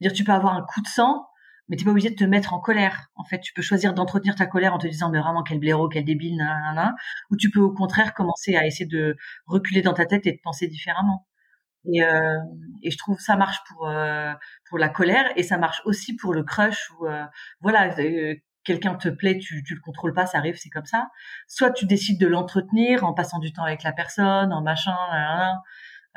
[0.01, 1.27] Dire, tu peux avoir un coup de sang,
[1.69, 3.09] mais t'es pas obligé de te mettre en colère.
[3.17, 5.89] En fait, tu peux choisir d'entretenir ta colère en te disant mais vraiment quel blaireau,
[5.89, 6.95] quel débile, nan,
[7.31, 9.17] ou tu peux au contraire commencer à essayer de
[9.47, 11.27] reculer dans ta tête et de penser différemment.
[11.93, 12.39] Et, euh,
[12.83, 14.33] et je trouve ça marche pour euh,
[14.69, 17.25] pour la colère et ça marche aussi pour le crush où euh,
[17.61, 21.09] voilà euh, quelqu'un te plaît, tu tu le contrôles pas, ça arrive, c'est comme ça.
[21.49, 24.97] Soit tu décides de l'entretenir en passant du temps avec la personne, en machin,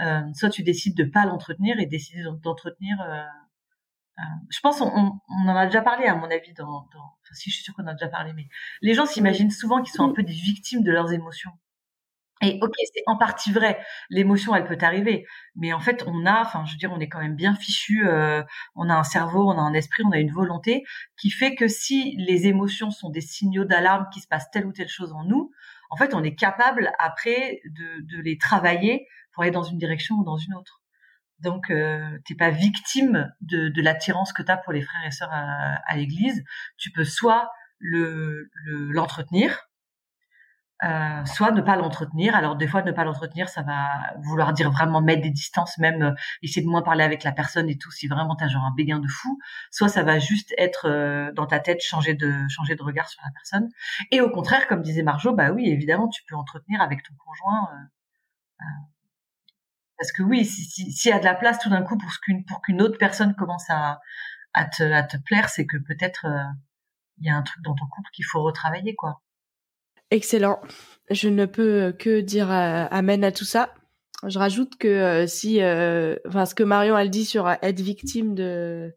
[0.02, 2.98] euh, soit tu décides de pas l'entretenir et décider d'entretenir.
[4.50, 7.50] je pense on, on, en a déjà parlé à mon avis dans, dans enfin si
[7.50, 8.48] je suis sûre qu'on en a déjà parlé, mais
[8.82, 11.52] les gens s'imaginent souvent qu'ils sont un peu des victimes de leurs émotions.
[12.42, 13.86] Et ok, c'est en partie vrai.
[14.10, 15.26] L'émotion, elle peut arriver,
[15.56, 18.08] mais en fait, on a, enfin, je veux dire, on est quand même bien fichu.
[18.08, 18.44] Euh,
[18.76, 20.84] on a un cerveau, on a un esprit, on a une volonté
[21.18, 24.72] qui fait que si les émotions sont des signaux d'alarme qui se passe telle ou
[24.72, 25.52] telle chose en nous,
[25.90, 30.16] en fait, on est capable après de, de les travailler pour aller dans une direction
[30.16, 30.82] ou dans une autre.
[31.40, 35.12] Donc, euh, t'es pas victime de, de l'attirance que tu as pour les frères et
[35.12, 36.44] sœurs à, à l'église.
[36.78, 37.50] Tu peux soit
[37.80, 38.50] le
[38.94, 39.69] l'entretenir,
[40.84, 42.36] euh, soit ne pas l'entretenir.
[42.36, 43.90] Alors des fois, ne pas l'entretenir, ça va
[44.22, 46.12] vouloir dire vraiment mettre des distances, même euh,
[46.42, 49.00] essayer de moins parler avec la personne et tout, si vraiment t'as genre un béguin
[49.00, 49.40] de fou.
[49.72, 53.22] Soit ça va juste être euh, dans ta tête changer de changer de regard sur
[53.26, 53.70] la personne.
[54.12, 57.70] Et au contraire, comme disait Marjo, bah oui, évidemment, tu peux entretenir avec ton conjoint.
[59.98, 62.46] parce que oui, s'il si, y a de la place tout d'un coup pour qu'une
[62.46, 64.00] pour qu'une autre personne commence à
[64.54, 66.26] à te à te plaire, c'est que peut-être
[67.20, 69.22] il y a un truc dans ton couple qu'il faut retravailler, quoi.
[70.12, 70.60] Excellent.
[71.10, 73.74] Je ne peux que dire euh, amen à tout ça.
[74.28, 78.36] Je rajoute que euh, si, euh, enfin, ce que Marion a dit sur être victime
[78.36, 78.94] de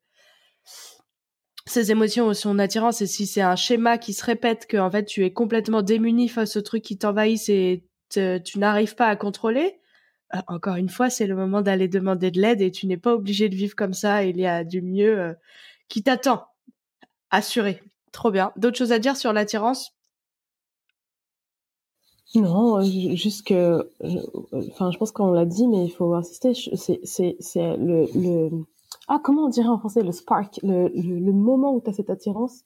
[1.67, 4.91] ses émotions ou son attirance, et si c'est un schéma qui se répète, que en
[4.91, 9.17] fait tu es complètement démuni face au truc qui t'envahisse et tu n'arrives pas à
[9.17, 9.79] contrôler,
[10.49, 13.49] encore une fois, c'est le moment d'aller demander de l'aide et tu n'es pas obligé
[13.49, 14.25] de vivre comme ça.
[14.25, 15.37] Il y a du mieux
[15.89, 16.47] qui t'attend.
[17.31, 17.83] Assuré.
[18.13, 18.53] Trop bien.
[18.57, 19.95] D'autres choses à dire sur l'attirance?
[22.35, 22.83] Non, euh,
[23.15, 23.55] juste que,
[24.05, 24.23] euh,
[24.71, 26.55] enfin, je pense qu'on l'a dit, mais il faut insister.
[26.55, 28.51] C'est, c'est, c'est le, le,
[29.09, 32.11] ah, comment on dirait en français, le spark, le, le, moment où tu as cette
[32.11, 32.65] attirance.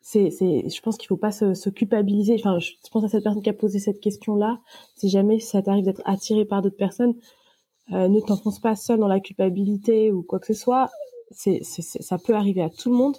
[0.00, 2.34] C'est, c'est, je pense qu'il faut pas se, se culpabiliser.
[2.38, 4.60] Enfin, je pense à cette personne qui a posé cette question-là.
[4.96, 7.14] Si jamais ça t'arrive d'être attiré par d'autres personnes,
[7.92, 10.90] euh, ne t'enfonce pas seul dans la culpabilité ou quoi que ce soit.
[11.30, 13.16] C'est, c'est, ça peut arriver à tout le monde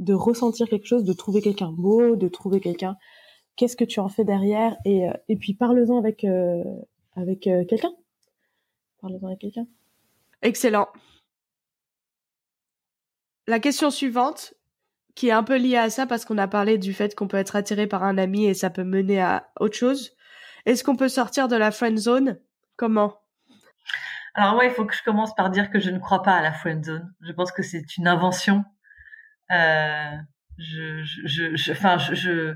[0.00, 2.96] de ressentir quelque chose, de trouver quelqu'un beau, de trouver quelqu'un
[3.56, 6.62] qu'est-ce que tu en fais derrière et, euh, et puis parle-en avec, euh,
[7.16, 7.92] avec euh, quelqu'un.
[9.00, 9.66] Parle-en avec quelqu'un.
[10.42, 10.88] Excellent.
[13.46, 14.54] La question suivante,
[15.14, 17.36] qui est un peu liée à ça parce qu'on a parlé du fait qu'on peut
[17.36, 20.16] être attiré par un ami et ça peut mener à autre chose.
[20.66, 22.38] Est-ce qu'on peut sortir de la friend zone?
[22.76, 23.20] Comment?
[24.34, 26.42] Alors moi, il faut que je commence par dire que je ne crois pas à
[26.42, 27.14] la friend zone.
[27.20, 28.64] Je pense que c'est une invention.
[29.52, 30.16] Euh,
[30.58, 32.54] je, je, je, enfin, je, je,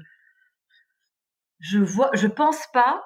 [1.58, 3.02] je vois, je pense pas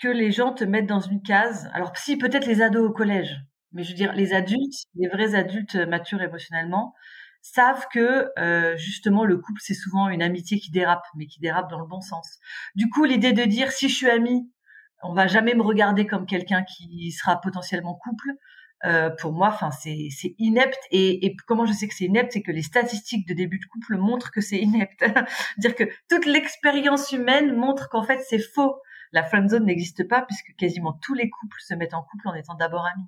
[0.00, 1.68] que les gens te mettent dans une case.
[1.74, 3.36] Alors si peut-être les ados au collège,
[3.72, 6.94] mais je veux dire les adultes, les vrais adultes matures émotionnellement,
[7.40, 11.70] savent que euh, justement le couple c'est souvent une amitié qui dérape, mais qui dérape
[11.70, 12.38] dans le bon sens.
[12.74, 14.48] Du coup, l'idée de dire si je suis amie,
[15.02, 18.28] on va jamais me regarder comme quelqu'un qui sera potentiellement couple.
[18.84, 20.80] Euh, pour moi, enfin, c'est inepte.
[20.90, 23.66] Et, et comment je sais que c'est inepte, c'est que les statistiques de début de
[23.66, 25.04] couple montrent que c'est inepte.
[25.58, 28.80] dire que toute l'expérience humaine montre qu'en fait c'est faux.
[29.12, 32.34] La friend zone n'existe pas puisque quasiment tous les couples se mettent en couple en
[32.34, 33.06] étant d'abord amis.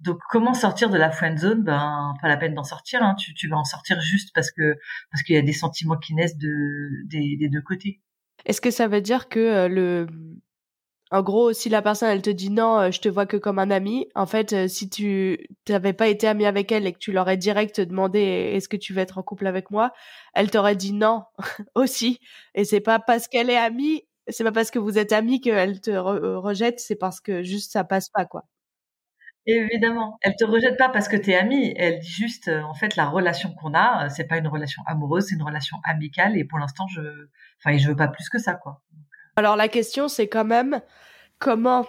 [0.00, 1.62] Donc comment sortir de la friend zone?
[1.62, 3.02] Ben pas la peine d'en sortir.
[3.02, 3.14] Hein.
[3.18, 4.76] Tu, tu vas en sortir juste parce que
[5.10, 8.00] parce qu'il y a des sentiments qui naissent de des, des deux côtés.
[8.46, 10.06] Est-ce que ça veut dire que euh, le
[11.12, 13.58] en gros, si la personne elle te dit non, euh, je te vois que comme
[13.58, 16.98] un ami, en fait, euh, si tu n'avais pas été ami avec elle et que
[16.98, 18.20] tu l'aurais direct demandé
[18.54, 19.92] est-ce que tu veux être en couple avec moi,
[20.34, 21.24] elle t'aurait dit non
[21.74, 22.20] aussi.
[22.54, 25.80] Et c'est pas parce qu'elle est amie, c'est pas parce que vous êtes amis qu'elle
[25.80, 28.44] te rejette, c'est parce que juste ça passe pas quoi.
[29.46, 31.74] Évidemment, elle te rejette pas parce que t'es amie.
[31.76, 35.34] Elle dit juste, en fait, la relation qu'on a, c'est pas une relation amoureuse, c'est
[35.34, 36.36] une relation amicale.
[36.36, 37.00] Et pour l'instant, je,
[37.58, 38.82] enfin, je veux pas plus que ça, quoi.
[39.36, 40.80] Alors la question, c'est quand même
[41.40, 41.86] comment,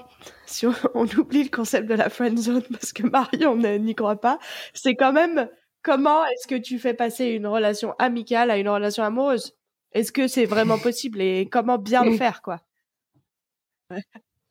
[0.48, 4.40] si on, oublie le concept de la friend zone parce que Marion n'y croit pas,
[4.74, 5.48] c'est quand même
[5.84, 9.56] comment est-ce que tu fais passer une relation amicale à une relation amoureuse?
[9.94, 12.62] Est-ce que c'est vraiment possible et comment bien le faire, quoi?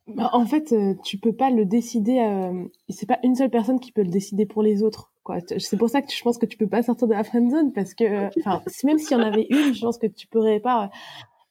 [0.07, 2.19] Bah, En fait, euh, tu peux pas le décider.
[2.19, 5.13] Euh, c'est pas une seule personne qui peut le décider pour les autres.
[5.23, 5.39] Quoi.
[5.59, 7.73] C'est pour ça que je pense que tu peux pas sortir de la friend zone
[7.73, 10.91] parce que, enfin, même s'il y en avait une, je pense que tu pourrais pas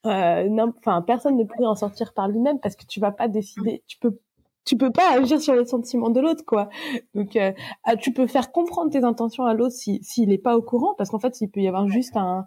[0.04, 3.98] enfin personne ne pourrait en sortir par lui-même parce que tu vas pas décider tu
[4.00, 4.18] peux
[4.66, 6.70] tu peux pas agir sur les sentiments de l'autre quoi.
[7.16, 7.52] Donc euh,
[7.86, 10.94] ah, tu peux faire comprendre tes intentions à l'autre si s'il est pas au courant
[10.96, 12.46] parce qu'en fait il peut y avoir juste un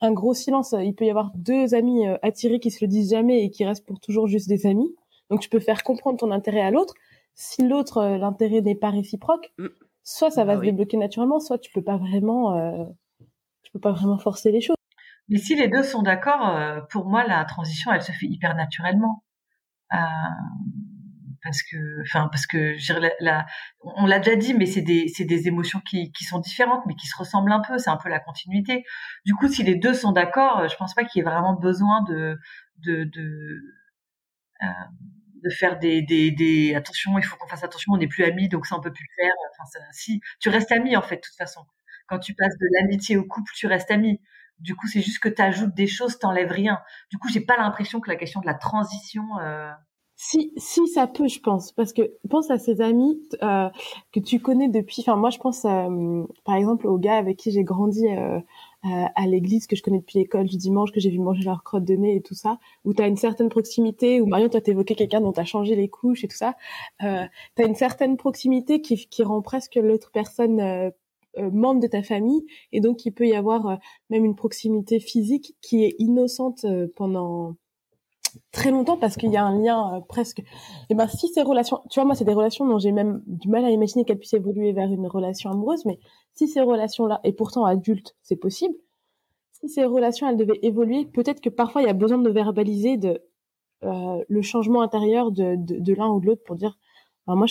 [0.00, 0.74] un gros silence.
[0.76, 3.64] Il peut y avoir deux amis euh, attirés qui se le disent jamais et qui
[3.64, 4.92] restent pour toujours juste des amis.
[5.28, 6.94] Donc tu peux faire comprendre ton intérêt à l'autre.
[7.34, 9.66] Si l'autre euh, l'intérêt n'est pas réciproque mm.
[10.02, 12.88] soit ça va bah se débloquer naturellement soit tu peux pas vraiment
[13.62, 14.76] tu peux pas vraiment forcer les choses
[15.28, 18.54] mais si les deux sont d'accord, euh, pour moi, la transition, elle se fait hyper
[18.54, 19.24] naturellement.
[19.92, 19.96] Euh,
[21.42, 23.46] parce que, enfin, parce que, la, la,
[23.80, 27.52] on l'a déjà dit, mais c'est des, émotions qui, sont différentes, mais qui se ressemblent
[27.52, 27.78] un peu.
[27.78, 28.84] C'est un peu la continuité.
[29.24, 32.04] Du coup, si les deux sont d'accord, je pense pas qu'il y ait vraiment besoin
[32.10, 32.36] euh,
[35.42, 38.48] de faire des, des, des, attention, il faut qu'on fasse attention, on n'est plus amis,
[38.48, 39.34] donc ça on peut plus le faire.
[39.52, 41.64] Enfin, si, tu restes ami en fait, de toute façon.
[42.06, 44.20] Quand tu passes de l'amitié au couple, tu restes ami.
[44.60, 46.78] Du coup, c'est juste que tu ajoutes des choses, t'enlèves rien.
[47.10, 49.24] Du coup, j'ai pas l'impression que la question de la transition.
[49.40, 49.70] Euh...
[50.16, 53.70] Si, si ça peut, je pense, parce que pense à ces amis euh,
[54.12, 54.96] que tu connais depuis.
[55.00, 58.38] Enfin, moi, je pense, euh, par exemple, aux gars avec qui j'ai grandi euh,
[58.82, 61.84] à l'église, que je connais depuis l'école du dimanche, que j'ai vu manger leur crotte
[61.84, 64.20] de nez et tout ça, où tu as une certaine proximité.
[64.20, 66.54] Où Marion, toi, t'évoquais quelqu'un dont t'as changé les couches et tout ça.
[67.02, 70.90] Euh, t'as une certaine proximité qui, qui rend presque l'autre personne euh, euh,
[71.38, 72.44] membre de ta famille.
[72.72, 73.76] Et donc il peut y avoir euh,
[74.08, 77.56] même une proximité physique qui est innocente euh, pendant
[78.52, 80.38] très longtemps parce qu'il y a un lien presque.
[80.40, 80.44] Et
[80.90, 83.48] eh ben si ces relations tu vois moi c'est des relations dont j'ai même du
[83.48, 85.98] mal à imaginer qu'elles puissent évoluer vers une relation amoureuse mais
[86.34, 88.74] si ces relations là et pourtant adultes c'est possible
[89.52, 92.98] si ces relations elles devaient évoluer peut-être que parfois il y a besoin de verbaliser
[92.98, 93.20] de
[93.82, 96.78] le changement intérieur de, de, de l'un ou de l'autre pour dire
[97.36, 97.46] moi,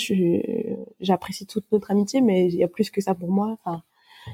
[0.99, 3.57] j'apprécie toute notre amitié, mais il y a plus que ça pour moi.
[3.63, 3.83] Enfin,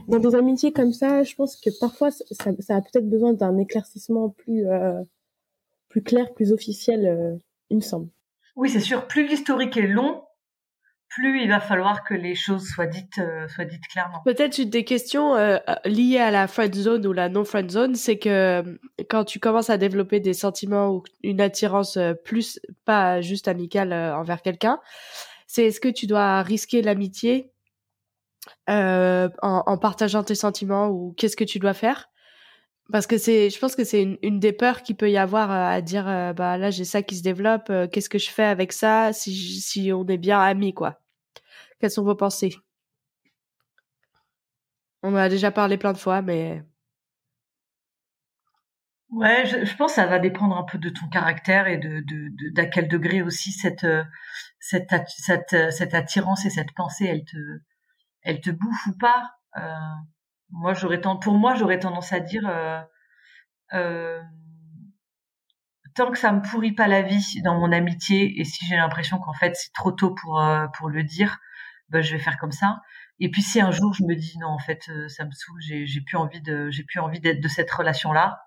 [0.08, 3.58] dans des amitiés comme ça, je pense que parfois, ça, ça a peut-être besoin d'un
[3.58, 5.02] éclaircissement plus, euh,
[5.90, 7.36] plus clair, plus officiel, euh,
[7.70, 8.10] il me semble.
[8.56, 9.08] Oui, c'est sûr.
[9.08, 10.24] Plus l'historique est long,
[11.08, 14.22] plus il va falloir que les choses soient dites, euh, soient dites clairement.
[14.26, 17.96] Peut-être une des questions euh, liées à la friend zone ou la non friend zone,
[17.96, 18.78] c'est que
[19.10, 24.42] quand tu commences à développer des sentiments ou une attirance plus, pas juste amicale envers
[24.42, 24.80] quelqu'un,
[25.56, 27.50] c'est est-ce que tu dois risquer l'amitié
[28.68, 32.10] en, en, partageant tes sentiments ou qu'est-ce que tu dois faire?
[32.92, 35.80] Parce que c'est, je pense que c'est une, des peurs qu'il peut y avoir à
[35.80, 36.04] dire,
[36.36, 39.94] bah là j'ai ça qui se développe, qu'est-ce que je fais avec ça si, si
[39.94, 41.00] on est bien amis quoi?
[41.80, 42.56] Quelles sont vos pensées?
[45.04, 46.64] On en a déjà parlé plein de fois, mais.
[49.10, 52.54] Ouais, je, pense que ça va dépendre un peu de ton caractère et de, de,
[52.54, 53.86] d'à quel degré aussi cette,
[54.68, 57.38] cette, cette, cette attirance et cette pensée, elle te,
[58.22, 59.36] elle te bouffe ou pas.
[59.58, 59.62] Euh,
[60.50, 62.82] moi, j'aurais pour moi, j'aurais tendance à dire, euh,
[63.74, 64.22] euh,
[65.94, 69.20] tant que ça me pourrit pas la vie dans mon amitié et si j'ai l'impression
[69.20, 70.44] qu'en fait c'est trop tôt pour
[70.78, 71.40] pour le dire,
[71.90, 72.82] bah, je vais faire comme ça.
[73.20, 75.62] Et puis si un jour je me dis non, en fait, euh, ça me saoule,
[75.62, 78.42] j'ai, plus envie de, j'ai plus envie d'être de cette relation-là,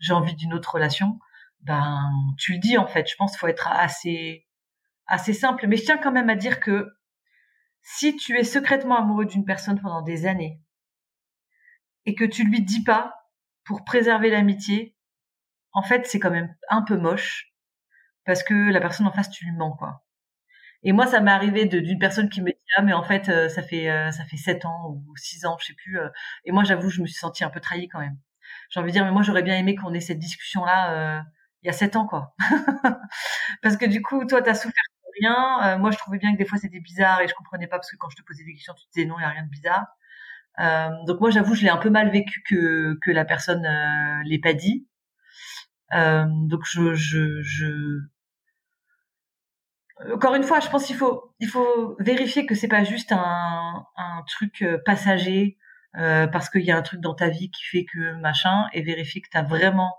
[0.00, 1.18] j'ai envie d'une autre relation,
[1.62, 3.08] ben tu le dis en fait.
[3.08, 4.46] Je pense qu'il faut être assez,
[5.10, 5.66] assez simple.
[5.66, 6.88] Mais je tiens quand même à dire que
[7.82, 10.60] si tu es secrètement amoureux d'une personne pendant des années
[12.06, 13.14] et que tu lui dis pas
[13.64, 14.96] pour préserver l'amitié,
[15.72, 17.52] en fait, c'est quand même un peu moche
[18.24, 20.04] parce que la personne en face, tu lui mens quoi.
[20.82, 23.48] Et moi, ça m'est arrivé d'une personne qui me dit ah mais en fait euh,
[23.48, 25.98] ça fait euh, ça fait sept ans ou six ans, je sais plus.
[25.98, 26.08] Euh.
[26.44, 28.16] et moi, j'avoue, je me suis sentie un peu trahie quand même.
[28.70, 31.24] J'ai envie de dire mais moi j'aurais bien aimé qu'on ait cette discussion là
[31.62, 32.34] il y a sept ans quoi.
[33.62, 34.84] parce que du coup, toi, t'as souffert
[35.20, 35.78] rien.
[35.78, 37.96] moi, je trouvais bien que des fois c'était bizarre et je comprenais pas parce que
[37.96, 39.86] quand je te posais des questions, tu disais non, il y a rien de bizarre.
[41.06, 43.66] donc moi, j'avoue, je l'ai un peu mal vécu que que la personne
[44.24, 44.86] l'ait pas dit.
[45.92, 48.00] donc je, je, je
[50.14, 53.84] encore une fois, je pense qu'il faut, il faut vérifier que c'est pas juste un,
[53.96, 55.58] un truc euh, passager
[55.96, 58.82] euh, parce qu'il y a un truc dans ta vie qui fait que machin, et
[58.82, 59.94] vérifier que tu as vraiment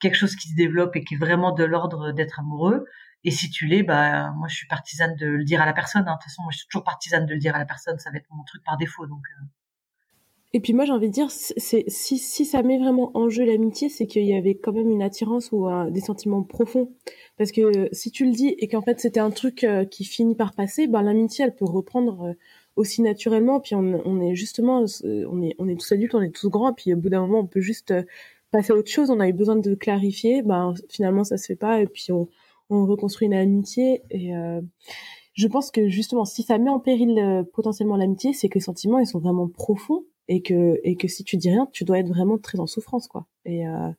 [0.00, 2.84] quelque chose qui se développe et qui est vraiment de l'ordre d'être amoureux.
[3.24, 6.02] Et si tu l'es, bah moi je suis partisane de le dire à la personne.
[6.02, 6.12] Hein.
[6.12, 7.98] De toute façon, moi je suis toujours partisane de le dire à la personne.
[7.98, 9.06] Ça va être mon truc par défaut.
[9.06, 9.44] Donc euh.
[10.54, 13.88] Et puis moi j'ai envie de dire, c'est si, ça met vraiment en jeu l'amitié,
[13.88, 16.92] c'est qu'il y avait quand même une attirance ou des sentiments profonds.
[17.38, 20.34] Parce que si tu le dis et qu'en fait c'était un truc euh, qui finit
[20.34, 22.32] par passer, ben l'amitié elle peut reprendre euh,
[22.76, 23.60] aussi naturellement.
[23.60, 26.74] Puis on, est justement, on est on est tous adultes, on est tous grands.
[26.74, 27.94] Puis au bout d'un moment on peut juste
[28.50, 29.08] passer à autre chose.
[29.10, 32.28] On a eu besoin de clarifier, ben finalement ça se fait pas et puis on,
[32.74, 34.32] on reconstruit une amitié et
[35.34, 38.98] je pense que justement, si ça met en péril potentiellement l'amitié, c'est que les sentiments
[38.98, 42.08] ils sont vraiment profonds et que et que si tu dis rien, tu dois être
[42.08, 43.26] vraiment très en souffrance quoi.
[43.44, 43.90] Et euh,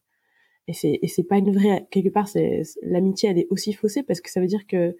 [0.67, 4.03] et c'est et c'est pas une vraie quelque part c'est l'amitié elle est aussi faussée
[4.03, 4.95] parce que ça veut dire que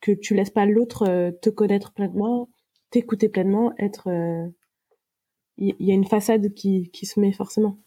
[0.00, 2.48] que tu laisses pas l'autre euh, te connaître pleinement,
[2.90, 4.08] t'écouter pleinement, être
[5.58, 7.78] il euh, y, a une façade qui qui se met forcément.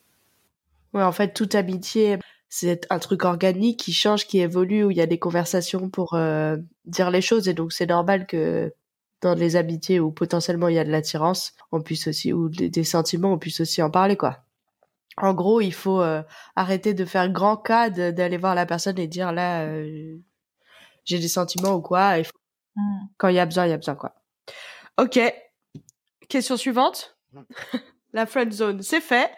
[0.94, 2.18] Ouais, en fait toute amitié
[2.50, 6.14] c'est un truc organique qui change, qui évolue où il y a des conversations pour
[6.14, 8.74] euh, dire les choses et donc c'est normal que
[9.22, 12.84] dans les amitiés où potentiellement il y a de l'attirance, on puisse aussi ou des,
[12.84, 14.44] sentiments, on puisse aussi en parler quoi.
[15.18, 16.22] En gros, il faut euh,
[16.56, 20.18] arrêter de faire grand cas d'aller voir la personne et dire là euh,
[21.06, 22.20] j'ai des sentiments ou quoi.
[22.20, 22.32] Il faut...
[22.76, 23.08] Mm.
[23.18, 24.14] Quand il y a besoin, il y a besoin quoi.
[24.98, 25.20] Ok.
[26.28, 27.18] Question suivante.
[28.14, 29.32] la friend zone, c'est fait.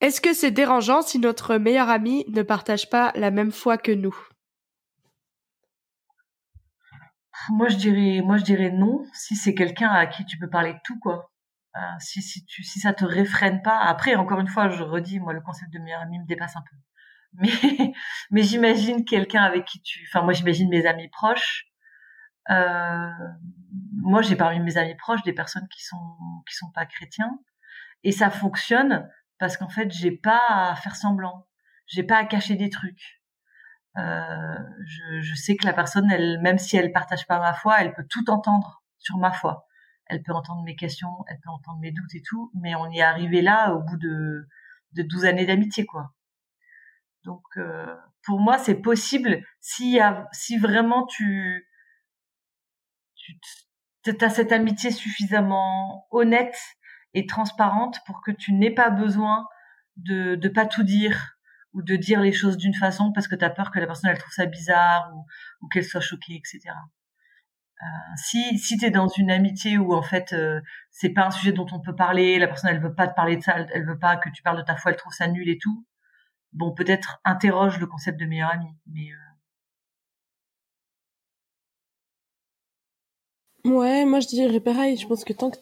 [0.00, 3.90] Est-ce que c'est dérangeant si notre meilleur ami ne partage pas la même foi que
[3.90, 4.16] nous?
[7.50, 9.04] Moi, je dirais, moi, je dirais non.
[9.12, 11.32] Si c'est quelqu'un à qui tu peux parler de tout, quoi.
[11.76, 13.78] Euh, si, si tu, si ça te réfrène pas.
[13.78, 16.62] Après, encore une fois, je redis, moi, le concept de meilleur ami me dépasse un
[16.62, 16.76] peu.
[17.34, 17.92] Mais,
[18.30, 21.66] mais j'imagine quelqu'un avec qui tu, enfin, moi, j'imagine mes amis proches.
[22.48, 23.10] Euh,
[23.92, 26.16] moi, j'ai parmi mes amis proches des personnes qui sont,
[26.48, 27.38] qui sont pas chrétiens.
[28.02, 29.06] Et ça fonctionne
[29.38, 31.46] parce qu'en fait, j'ai pas à faire semblant.
[31.86, 33.22] J'ai pas à cacher des trucs.
[33.96, 37.80] Euh, je, je, sais que la personne, elle, même si elle partage pas ma foi,
[37.80, 39.66] elle peut tout entendre sur ma foi.
[40.06, 42.98] Elle peut entendre mes questions, elle peut entendre mes doutes et tout, mais on y
[42.98, 44.46] est arrivé là au bout de,
[44.92, 46.12] de 12 années d'amitié, quoi.
[47.24, 49.98] Donc, euh, pour moi, c'est possible si,
[50.32, 51.66] si vraiment tu,
[53.14, 56.56] tu as cette amitié suffisamment honnête
[57.14, 59.46] et transparente pour que tu n'aies pas besoin
[59.96, 61.38] de de pas tout dire
[61.74, 64.10] ou de dire les choses d'une façon parce que tu as peur que la personne
[64.10, 65.24] elle trouve ça bizarre ou,
[65.62, 66.74] ou qu'elle soit choquée, etc.
[67.80, 67.84] Euh,
[68.16, 71.66] si si t'es dans une amitié où en fait euh, c'est pas un sujet dont
[71.72, 74.16] on peut parler, la personne elle veut pas te parler de ça, elle, veut pas
[74.16, 75.86] que tu parles de ta foi, elle trouve ça nul et tout.
[76.52, 79.12] Bon, peut-être interroge le concept de meilleur ami, mais
[83.64, 83.70] euh...
[83.70, 84.96] Ouais, moi je dirais pareil.
[84.96, 85.58] Je pense que tant que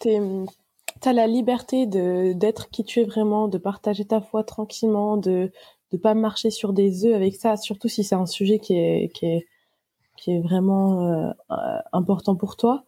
[1.00, 5.16] t'es t'as la liberté de d'être qui tu es vraiment, de partager ta foi tranquillement,
[5.16, 5.50] de
[5.92, 9.12] de pas marcher sur des œufs avec ça, surtout si c'est un sujet qui est
[9.14, 9.46] qui est
[10.16, 11.32] qui est vraiment euh,
[11.92, 12.84] important pour toi.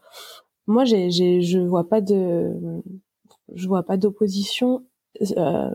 [0.67, 2.83] Moi, j'ai j'ai je vois pas de
[3.55, 4.85] je vois pas d'opposition.
[5.37, 5.71] Euh,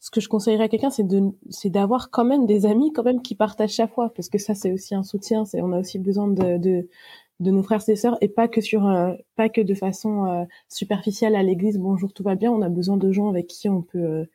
[0.00, 3.04] ce que je conseillerais à quelqu'un, c'est de c'est d'avoir quand même des amis quand
[3.04, 5.44] même qui partagent sa foi, parce que ça c'est aussi un soutien.
[5.44, 6.88] C'est on a aussi besoin de, de
[7.40, 10.44] de nos frères et sœurs et pas que sur euh, pas que de façon euh,
[10.68, 13.82] superficielle à l'église bonjour tout va bien on a besoin de gens avec qui on
[13.82, 14.26] peut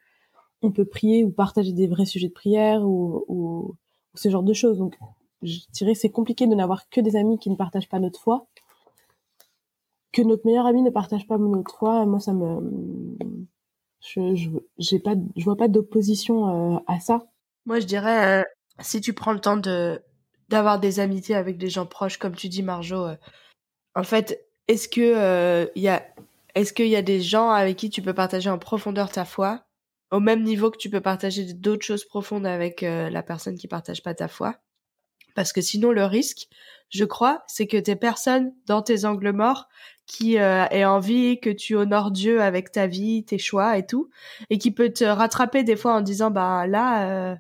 [0.62, 3.76] on peut prier ou partager des vrais sujets de prière ou, ou,
[4.16, 4.78] ce genre de choses.
[4.78, 4.98] Donc,
[5.42, 8.48] je dirais c'est compliqué de n'avoir que des amis qui ne partagent pas notre foi.
[10.12, 13.18] Que notre meilleur ami ne partage pas notre foi, moi ça me,
[14.02, 17.28] je, je j'ai pas, je vois pas d'opposition euh, à ça.
[17.66, 18.44] Moi je dirais euh,
[18.80, 20.02] si tu prends le temps de
[20.50, 23.16] d'avoir des amitiés avec des gens proches, comme tu dis Marjo, euh,
[23.96, 26.04] en fait, est-ce que il y a,
[26.56, 29.64] est-ce qu'il y a des gens avec qui tu peux partager en profondeur ta foi
[30.12, 33.68] au même niveau que tu peux partager d'autres choses profondes avec euh, la personne qui
[33.68, 34.56] partage pas ta foi?
[35.36, 36.48] Parce que sinon, le risque,
[36.90, 39.70] je crois, c'est que t'es personne dans tes angles morts
[40.06, 44.10] qui euh, ait envie que tu honores Dieu avec ta vie, tes choix et tout,
[44.50, 47.36] et qui peut te rattraper des fois en disant bah là, euh,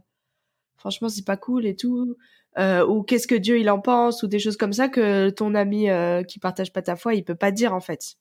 [0.78, 2.16] franchement c'est pas cool et tout.
[2.60, 5.55] Euh, ou qu'est-ce que Dieu il en pense ou des choses comme ça que ton
[5.55, 8.16] ami euh, qui partage pas ta foi il peut pas dire en fait.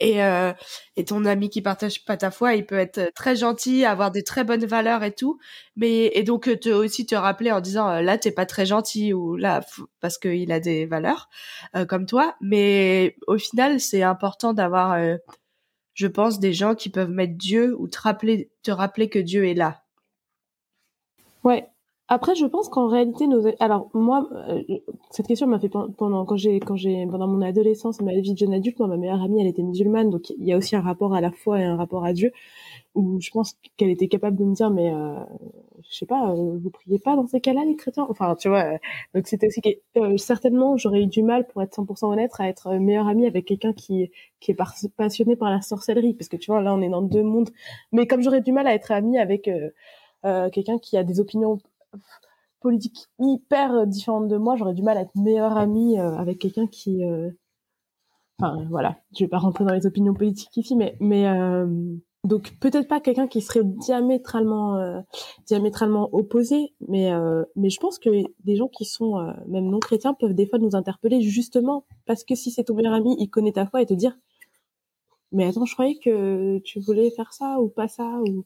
[0.00, 0.52] Et euh,
[0.96, 4.22] et ton ami qui partage pas ta foi il peut être très gentil avoir des
[4.22, 5.38] très bonnes valeurs et tout.
[5.76, 9.36] Mais et donc te aussi te rappeler en disant là t'es pas très gentil ou
[9.36, 9.60] là
[10.00, 11.28] parce qu'il a des valeurs
[11.88, 12.36] comme toi.
[12.40, 14.96] Mais au final c'est important d'avoir
[15.94, 19.46] je pense des gens qui peuvent mettre Dieu ou te rappeler te rappeler que Dieu
[19.46, 19.82] est là.
[21.44, 21.68] Ouais.
[22.10, 24.62] Après, je pense qu'en réalité, nos, alors moi, euh,
[25.10, 28.38] cette question m'a fait pendant quand j'ai quand j'ai pendant mon adolescence, ma vie de
[28.38, 30.80] jeune adulte, moi, ma meilleure amie, elle était musulmane, donc il y a aussi un
[30.80, 32.32] rapport à la foi et un rapport à Dieu,
[32.94, 35.14] où je pense qu'elle était capable de me dire, mais euh,
[35.90, 38.64] je sais pas, euh, vous priez pas dans ces cas-là, les chrétiens, enfin, tu vois.
[38.74, 38.78] Euh,
[39.14, 39.60] donc c'était aussi
[39.96, 43.44] euh, certainement, j'aurais eu du mal, pour être 100% honnête, à être meilleure amie avec
[43.46, 44.58] quelqu'un qui qui est
[44.96, 47.50] passionné par la sorcellerie, parce que tu vois, là, on est dans deux mondes.
[47.92, 49.48] Mais comme j'aurais du mal à être amie avec
[50.24, 51.58] euh, quelqu'un qui a des opinions
[52.60, 56.66] politiques hyper différentes de moi, j'aurais du mal à être meilleure amie euh, avec quelqu'un
[56.66, 57.30] qui, euh,
[58.38, 61.26] enfin voilà, je vais pas rentrer dans les opinions politiques ici, mais mais
[62.24, 65.02] donc peut-être pas quelqu'un qui serait diamétralement
[65.46, 67.12] diamétralement opposé, mais
[67.54, 68.10] mais je pense que
[68.44, 69.14] des gens qui sont
[69.46, 72.94] même non chrétiens peuvent des fois nous interpeller justement parce que si c'est ton meilleur
[72.94, 74.16] ami, il connaît ta foi et te dire
[75.32, 78.44] mais attends, je croyais que tu voulais faire ça ou pas ça ou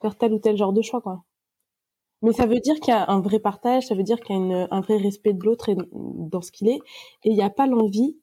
[0.00, 1.24] faire tel ou tel genre de choix, quoi.
[2.22, 4.54] Mais ça veut dire qu'il y a un vrai partage, ça veut dire qu'il y
[4.54, 6.78] a un vrai respect de l'autre et dans ce qu'il est,
[7.24, 8.16] et il n'y a pas l'envie.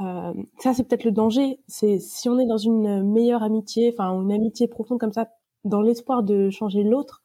[0.00, 1.58] Euh, ça, c'est peut-être le danger.
[1.66, 5.30] C'est si on est dans une meilleure amitié, enfin une amitié profonde comme ça,
[5.64, 7.22] dans l'espoir de changer l'autre,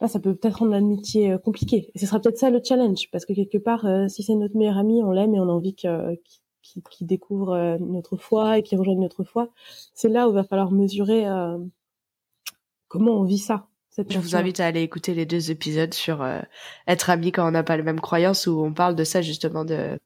[0.00, 1.90] là, ça peut peut-être rendre l'amitié euh, compliquée.
[1.94, 4.56] Et ce sera peut-être ça le challenge, parce que quelque part, euh, si c'est notre
[4.56, 6.18] meilleur ami, on l'aime et on a envie qu'il
[6.62, 9.48] qu découvre notre foi et qu'il rejoigne notre foi.
[9.94, 11.26] C'est là où il va falloir mesurer
[12.88, 16.40] comment on vit ça je vous invite à aller écouter les deux épisodes sur euh,
[16.86, 19.64] être amis quand on n'a pas les mêmes croyances où on parle de ça justement
[19.64, 19.98] de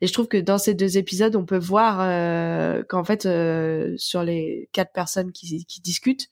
[0.00, 3.94] et je trouve que dans ces deux épisodes on peut voir euh, qu'en fait euh,
[3.96, 6.28] sur les quatre personnes qui, qui discutent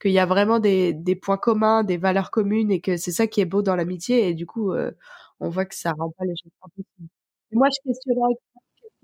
[0.00, 3.26] qu'il y a vraiment des, des points communs des valeurs communes et que c'est ça
[3.26, 4.74] qui est beau dans l'amitié et du coup
[5.40, 7.08] on voit que ça rend pas les choses impossibles.
[7.52, 7.92] moi je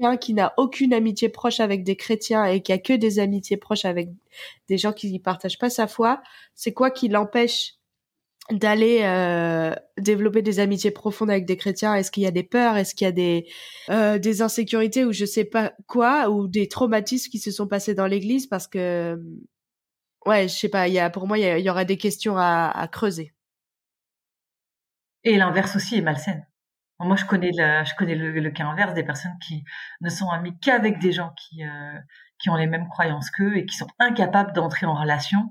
[0.03, 3.57] questionnerais qui n'a aucune amitié proche avec des chrétiens et qui a que des amitiés
[3.57, 4.11] proches avec
[4.69, 6.23] des gens qui ne partagent pas sa foi,
[6.55, 7.75] c'est quoi qui l'empêche
[8.51, 11.95] d'aller euh, développer des amitiés profondes avec des chrétiens?
[11.95, 12.77] Est-ce qu'il y a des peurs?
[12.77, 13.47] Est-ce qu'il y a des
[13.91, 17.95] euh, des insécurités ou je sais pas quoi ou des traumatismes qui se sont passés
[17.95, 18.47] dans l'Église?
[18.49, 19.19] Parce que
[20.27, 20.89] ouais, je sais pas.
[20.89, 23.33] Y a pour moi, il y, aura des questions à, à creuser.
[25.25, 26.45] Et l'inverse aussi est malsaine.
[27.01, 29.64] Moi, je connais, je connais le, cas inverse des personnes qui
[30.01, 31.99] ne sont amies qu'avec des gens qui, euh,
[32.38, 35.51] qui ont les mêmes croyances qu'eux et qui sont incapables d'entrer en relation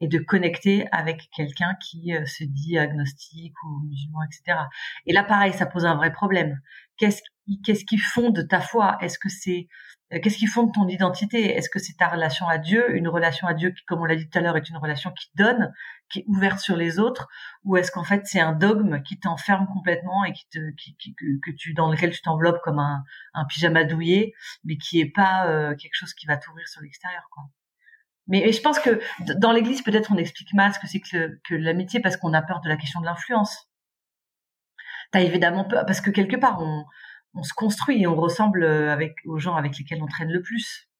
[0.00, 4.58] et de connecter avec quelqu'un qui euh, se dit agnostique ou musulman, etc.
[5.06, 6.60] Et là, pareil, ça pose un vrai problème.
[6.96, 8.96] Qu'est-ce qui, qu'est-ce qui fonde ta foi?
[9.00, 9.68] Est-ce que c'est
[10.18, 11.56] qu'est-ce qui fonde ton identité?
[11.56, 14.16] Est-ce que c'est ta relation à Dieu, une relation à Dieu qui, comme on l'a
[14.16, 15.72] dit tout à l'heure, est une relation qui donne,
[16.10, 17.28] qui est ouverte sur les autres,
[17.64, 21.74] ou est-ce qu'en fait c'est un dogme qui t'enferme complètement et qui te, que, tu
[21.74, 23.04] dans lequel tu t'enveloppes comme un,
[23.34, 24.32] un pyjama douillet,
[24.64, 27.44] mais qui est pas euh, quelque chose qui va t'ouvrir sur l'extérieur, quoi?
[28.26, 29.00] Mais, je pense que
[29.38, 32.42] dans l'Église, peut-être on explique mal ce que c'est que, que l'amitié parce qu'on a
[32.42, 33.68] peur de la question de l'influence.
[35.10, 36.84] T'as évidemment peur parce que quelque part on
[37.34, 40.42] on se construit et on ressemble euh, avec aux gens avec lesquels on traîne le
[40.42, 40.90] plus.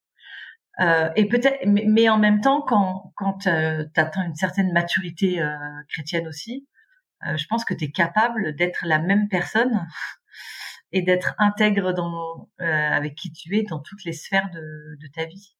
[0.81, 5.41] Euh, et peut-être, mais, en même temps, quand quand euh, tu atteins une certaine maturité
[5.41, 5.57] euh,
[5.89, 6.67] chrétienne aussi,
[7.27, 9.87] euh, je pense que tu es capable d'être la même personne
[10.93, 15.25] et d'être intègre dans avec qui tu es dans toutes les sphères de, de ta
[15.27, 15.55] vie.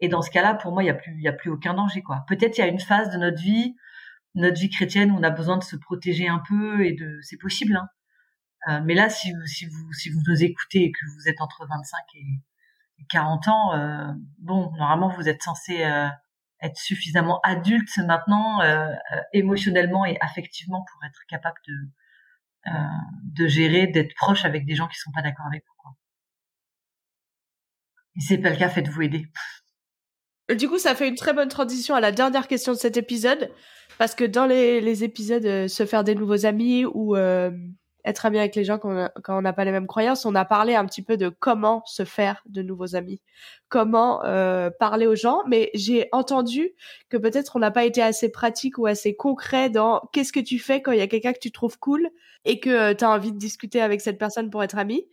[0.00, 1.74] Et dans ce cas-là, pour moi, il y a plus il y a plus aucun
[1.74, 2.24] danger quoi.
[2.28, 3.76] Peut-être il y a une phase de notre vie,
[4.34, 7.38] notre vie chrétienne où on a besoin de se protéger un peu et de c'est
[7.38, 7.76] possible.
[7.76, 7.88] Hein.
[8.68, 11.40] Euh, mais là, si vous, si vous, si vous nous écoutez et que vous êtes
[11.40, 12.24] entre 25 et,
[13.10, 16.08] 40 ans, euh, bon, normalement, vous êtes censé euh,
[16.60, 18.60] être suffisamment adulte maintenant,
[19.32, 21.74] émotionnellement et affectivement, pour être capable de,
[23.24, 25.74] de gérer, d'être proche avec des gens qui sont pas d'accord avec vous.
[25.78, 25.90] Quoi.
[28.14, 29.26] Et c'est pas le cas, faites-vous aider.
[30.56, 33.50] Du coup, ça fait une très bonne transition à la dernière question de cet épisode,
[33.98, 37.16] parce que dans les épisodes se faire des nouveaux amis ou
[38.04, 40.24] être ami avec les gens quand on n'a pas les mêmes croyances.
[40.24, 43.20] On a parlé un petit peu de comment se faire de nouveaux amis,
[43.68, 46.72] comment euh, parler aux gens, mais j'ai entendu
[47.08, 50.58] que peut-être on n'a pas été assez pratique ou assez concret dans qu'est-ce que tu
[50.58, 52.08] fais quand il y a quelqu'un que tu trouves cool
[52.44, 55.06] et que euh, tu as envie de discuter avec cette personne pour être ami.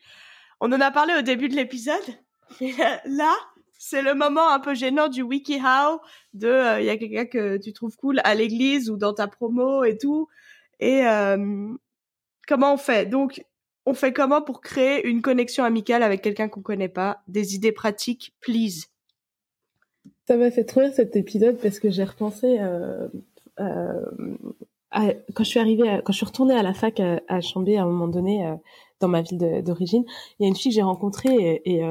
[0.59, 1.95] On en a parlé au début de l'épisode,
[2.61, 2.73] mais
[3.05, 3.33] là,
[3.77, 6.01] c'est le moment un peu gênant du WikiHow
[6.33, 9.27] de euh, il y a quelqu'un que tu trouves cool à l'église ou dans ta
[9.27, 10.27] promo et tout.
[10.81, 11.03] Et
[12.49, 13.05] comment on fait?
[13.05, 13.45] Donc,
[13.85, 17.21] on fait comment pour créer une connexion amicale avec quelqu'un qu'on connaît pas?
[17.27, 18.87] Des idées pratiques, please.
[20.27, 23.07] Ça m'a fait trop rire cet épisode parce que j'ai repensé euh,
[23.59, 24.03] euh,
[24.91, 27.85] quand je suis arrivée, quand je suis retournée à la fac à, Chambé à un
[27.85, 28.55] moment donné euh,
[28.99, 30.03] dans ma ville d'origine,
[30.39, 31.83] il y a une fille que j'ai rencontrée et, et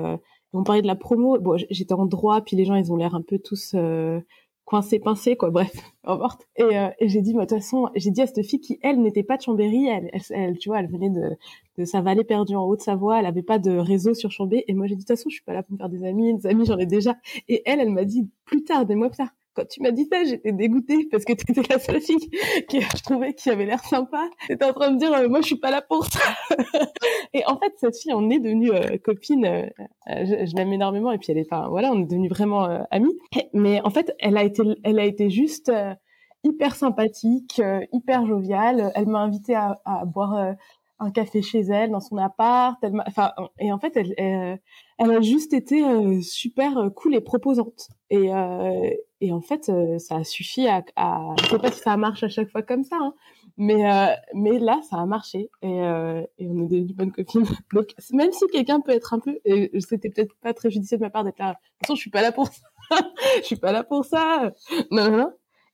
[0.53, 1.39] on parlait de la promo.
[1.39, 3.75] Bon, j'étais en droit, puis les gens ils ont l'air un peu tous
[4.69, 5.49] coincé, pincé, quoi.
[5.51, 5.73] Bref,
[6.05, 6.47] morte.
[6.57, 9.01] Et, euh, et j'ai dit, de toute façon, j'ai dit à cette fille qui, elle,
[9.01, 11.31] n'était pas de Chambéry, elle, elle, tu vois, elle venait de,
[11.79, 14.65] de sa vallée perdue en Haute-Savoie, elle avait pas de réseau sur Chambé.
[14.69, 16.05] Et moi, j'ai dit, de toute façon, je suis pas là pour me faire des
[16.05, 17.17] amis, des amis, j'en ai déjà.
[17.49, 20.07] Et elle, elle m'a dit, plus tard, des mois plus tard, quand tu m'as dit
[20.11, 22.31] ça, j'étais dégoûtée parce que tu étais la seule fille
[22.69, 24.29] que je trouvais qui avait l'air sympa.
[24.47, 26.21] T'étais en train de me dire, euh, moi, je suis pas là pour ça.
[27.35, 29.45] et en fait, cette fille, on est devenue euh, copine.
[29.45, 29.67] Euh,
[30.07, 33.19] je, l'aime énormément et puis elle est, enfin, voilà, on est devenus vraiment amis.
[33.53, 35.71] Mais en fait, elle a été, elle a été juste
[36.45, 37.61] hyper sympathique,
[37.93, 38.93] hyper joviale.
[38.95, 40.55] Elle m'a invité à, à boire
[41.01, 42.79] un café chez elle dans son appart.
[42.83, 45.83] Elle enfin, et en fait, elle, elle, a juste été
[46.23, 47.89] super cool et proposante.
[48.11, 48.91] Et, euh,
[49.21, 52.23] et en fait, euh, ça a suffi à, à, je sais pas si ça marche
[52.23, 53.15] à chaque fois comme ça, hein,
[53.57, 57.45] mais euh, mais là, ça a marché et, euh, et on est devenus bonnes copines.
[57.75, 61.03] Donc même si quelqu'un peut être un peu, et c'était peut-être pas très judicieux de
[61.03, 61.51] ma part d'être là.
[61.51, 62.63] De toute façon, je suis pas là pour ça.
[63.39, 64.53] je suis pas là pour ça.
[64.93, 65.33] Non, non, non.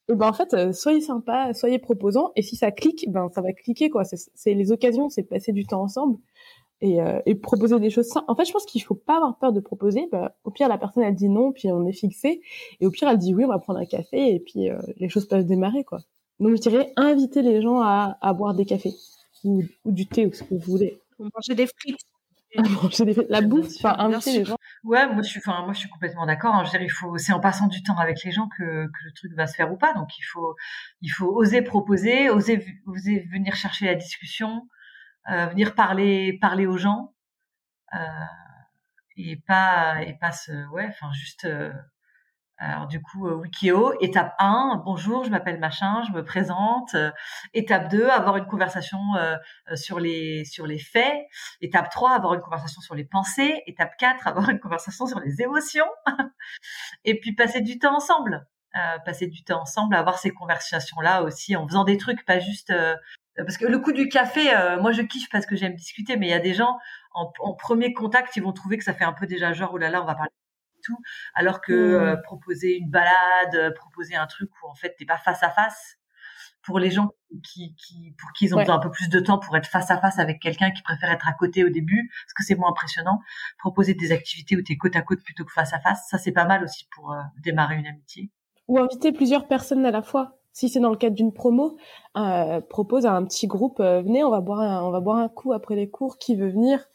[0.08, 3.40] Et ben en fait, euh, soyez sympa, soyez proposant, et si ça clique, ben ça
[3.40, 4.04] va cliquer quoi.
[4.04, 6.18] C'est les occasions, c'est passer du temps ensemble
[6.80, 8.10] et, euh, et proposer des choses.
[8.28, 10.08] En fait, je pense qu'il faut pas avoir peur de proposer.
[10.12, 12.42] Bah, au pire, la personne elle dit non, puis on est fixé.
[12.80, 15.08] Et au pire, elle dit oui, on va prendre un café, et puis euh, les
[15.08, 16.00] choses peuvent démarrer, quoi.
[16.40, 18.94] Donc, je dirais inviter les gens à, à boire des cafés
[19.44, 20.98] ou, ou, du thé ou ce que vous voulez.
[21.18, 22.00] Manger des frites.
[22.82, 23.30] manger des frites.
[23.30, 24.56] La bouffe, enfin, inviter les gens.
[24.82, 26.54] Ouais, moi je suis, enfin, moi je suis complètement d'accord.
[26.54, 26.64] Hein.
[26.64, 29.04] Je veux dire, il faut, c'est en passant du temps avec les gens que, que
[29.04, 29.92] le truc va se faire ou pas.
[29.94, 30.54] Donc, il faut,
[31.00, 34.68] il faut oser proposer, oser, oser venir chercher la discussion
[35.30, 37.14] euh, venir parler parler aux gens
[37.94, 37.98] euh,
[39.16, 41.72] et pas et pas se ouais enfin juste euh,
[42.58, 46.94] alors du coup, Wikio, étape 1, bonjour, je m'appelle machin, je me présente.
[47.52, 48.98] étape 2, avoir une conversation
[49.74, 51.26] sur les sur les faits.
[51.60, 53.62] Étape 3, avoir une conversation sur les pensées.
[53.66, 55.88] Étape 4, avoir une conversation sur les émotions.
[57.04, 58.46] et puis passer du temps ensemble.
[59.04, 62.72] passer du temps ensemble, avoir ces conversations-là aussi en faisant des trucs, pas juste
[63.36, 66.26] parce que le coup du café, euh, moi je kiffe parce que j'aime discuter, mais
[66.28, 66.78] il y a des gens
[67.14, 69.90] en, premier contact, ils vont trouver que ça fait un peu déjà genre oh là
[69.90, 70.30] là, on va parler
[70.84, 70.98] tout,
[71.34, 72.02] alors que mmh.
[72.02, 75.50] euh, proposer une balade, euh, proposer un truc où en fait t'es pas face à
[75.50, 75.96] face.
[76.62, 77.10] Pour les gens
[77.42, 79.90] qui, qui pour qui ils ont besoin un peu plus de temps pour être face
[79.90, 82.70] à face avec quelqu'un qui préfère être à côté au début, parce que c'est moins
[82.70, 83.20] impressionnant.
[83.58, 86.32] Proposer des activités où t'es côte à côte plutôt que face à face, ça c'est
[86.32, 88.30] pas mal aussi pour démarrer une amitié.
[88.68, 91.76] Ou inviter plusieurs personnes à la fois si c'est dans le cadre d'une promo,
[92.16, 95.18] euh, propose à un petit groupe, euh, venez, on va boire un, on va boire
[95.18, 96.86] un coup après les cours, qui veut venir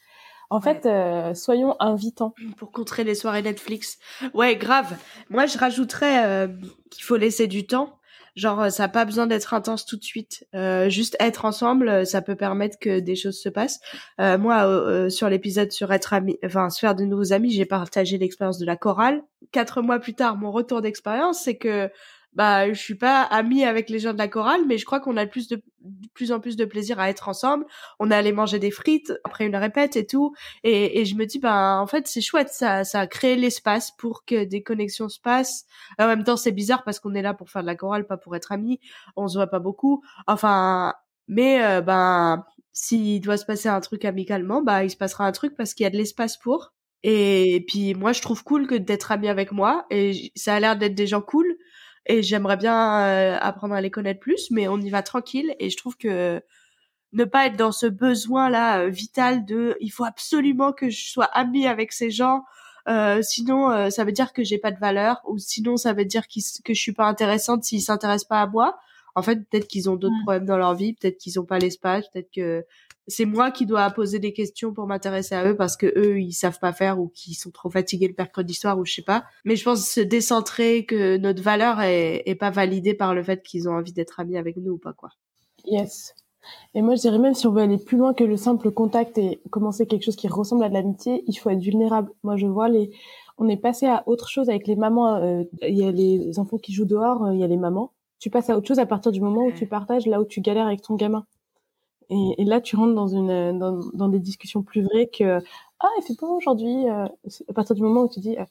[0.50, 2.34] En fait, euh, soyons invitants.
[2.56, 3.98] Pour contrer les soirées Netflix.
[4.34, 4.96] Ouais, grave.
[5.30, 6.48] Moi, je rajouterais euh,
[6.90, 7.96] qu'il faut laisser du temps.
[8.36, 10.46] Genre, ça n'a pas besoin d'être intense tout de suite.
[10.86, 13.80] juste être ensemble, ça peut permettre que des choses se passent.
[14.18, 18.58] moi, sur l'épisode sur être ami, enfin, se faire de nouveaux amis, j'ai partagé l'expérience
[18.58, 19.24] de la chorale.
[19.50, 21.90] Quatre mois plus tard, mon retour d'expérience, c'est que
[22.32, 25.16] bah je suis pas amie avec les gens de la chorale mais je crois qu'on
[25.16, 25.62] a plus de,
[26.14, 27.66] plus en plus de plaisir à être ensemble.
[27.98, 30.34] On est allé manger des frites après une répète et tout.
[30.62, 33.90] Et, et je me dis bah en fait c'est chouette ça ça a créé l'espace
[33.92, 35.64] pour que des connexions se passent.
[35.98, 38.16] En même temps c'est bizarre parce qu'on est là pour faire de la chorale pas
[38.16, 38.80] pour être amis.
[39.16, 40.02] On se voit pas beaucoup.
[40.26, 40.94] Enfin
[41.28, 45.56] mais ben s'il doit se passer un truc amicalement bah il se passera un truc
[45.56, 46.72] parce qu'il y a de l'espace pour.
[47.02, 49.86] Et puis moi je trouve cool que d'être ami avec moi.
[49.90, 51.46] Et ça a l'air d'être des gens cool
[52.10, 55.70] et j'aimerais bien euh, apprendre à les connaître plus, mais on y va tranquille et
[55.70, 56.42] je trouve que
[57.12, 61.10] ne pas être dans ce besoin là euh, vital de il faut absolument que je
[61.10, 62.44] sois amie avec ces gens
[62.88, 66.04] euh, sinon euh, ça veut dire que j'ai pas de valeur ou sinon ça veut
[66.04, 68.78] dire que je suis pas intéressante s'ils s'intéressent pas à moi
[69.14, 72.08] en fait peut-être qu'ils ont d'autres problèmes dans leur vie peut-être qu'ils ont pas l'espace
[72.10, 72.64] peut-être que
[73.10, 76.32] c'est moi qui dois poser des questions pour m'intéresser à eux parce que eux ils
[76.32, 79.24] savent pas faire ou qu'ils sont trop fatigués le mercredi soir ou je sais pas.
[79.44, 83.42] Mais je pense se décentrer que notre valeur est, est pas validée par le fait
[83.42, 85.10] qu'ils ont envie d'être amis avec nous ou pas quoi.
[85.64, 86.14] Yes.
[86.74, 89.18] Et moi je dirais même si on veut aller plus loin que le simple contact
[89.18, 92.10] et commencer quelque chose qui ressemble à de l'amitié, il faut être vulnérable.
[92.22, 92.90] Moi je vois les
[93.38, 95.16] on est passé à autre chose avec les mamans.
[95.16, 97.92] Euh, il y a les enfants qui jouent dehors, euh, il y a les mamans.
[98.20, 100.40] Tu passes à autre chose à partir du moment où tu partages là où tu
[100.40, 101.24] galères avec ton gamin.
[102.10, 105.38] Et, et, là, tu rentres dans une dans, dans, des discussions plus vraies que
[105.80, 106.88] ah, il fait pas aujourd'hui.
[106.88, 107.06] Euh,
[107.48, 108.44] à partir du moment où tu dis euh,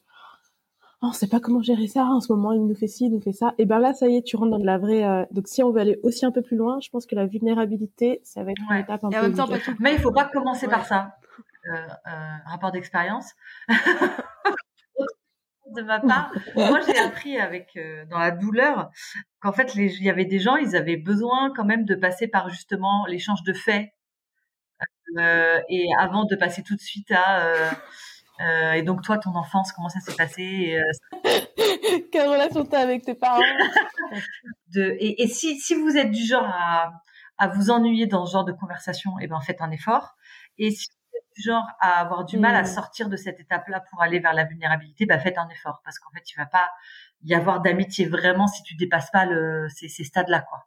[1.02, 3.12] oh, on sait pas comment gérer ça en ce moment, il nous fait ci, il
[3.12, 3.54] nous fait ça.
[3.58, 5.04] Et ben là, ça y est, tu rentres dans de la vraie.
[5.04, 7.26] Euh, donc si on veut aller aussi un peu plus loin, je pense que la
[7.26, 9.72] vulnérabilité, ça va être une étape un peu.
[9.78, 11.16] Mais il faut pas commencer par ça.
[11.66, 13.34] Euh, euh, rapport d'expérience.
[15.74, 17.78] de ma part, moi j'ai appris avec
[18.10, 18.90] dans la douleur
[19.40, 22.48] qu'en fait il y avait des gens, ils avaient besoin quand même de passer par
[22.50, 23.88] justement l'échange de faits
[25.18, 27.72] et avant de passer tout de suite à
[28.40, 30.82] euh, et donc toi, ton enfance, comment ça s'est passé et, euh,
[32.12, 33.40] Quelle relation t'as avec tes parents?
[34.74, 36.92] De, et, et si, si vous êtes du genre à,
[37.38, 40.14] à vous ennuyer dans ce genre de conversation, eh ben faites un effort.
[40.58, 40.86] Et si
[41.36, 42.66] genre à avoir du mal à mm.
[42.66, 46.10] sortir de cette étape-là pour aller vers la vulnérabilité, bah faites un effort parce qu'en
[46.10, 46.68] fait, tu vas pas
[47.22, 50.66] y avoir d'amitié vraiment si tu dépasses pas le, ces, ces stades-là, quoi.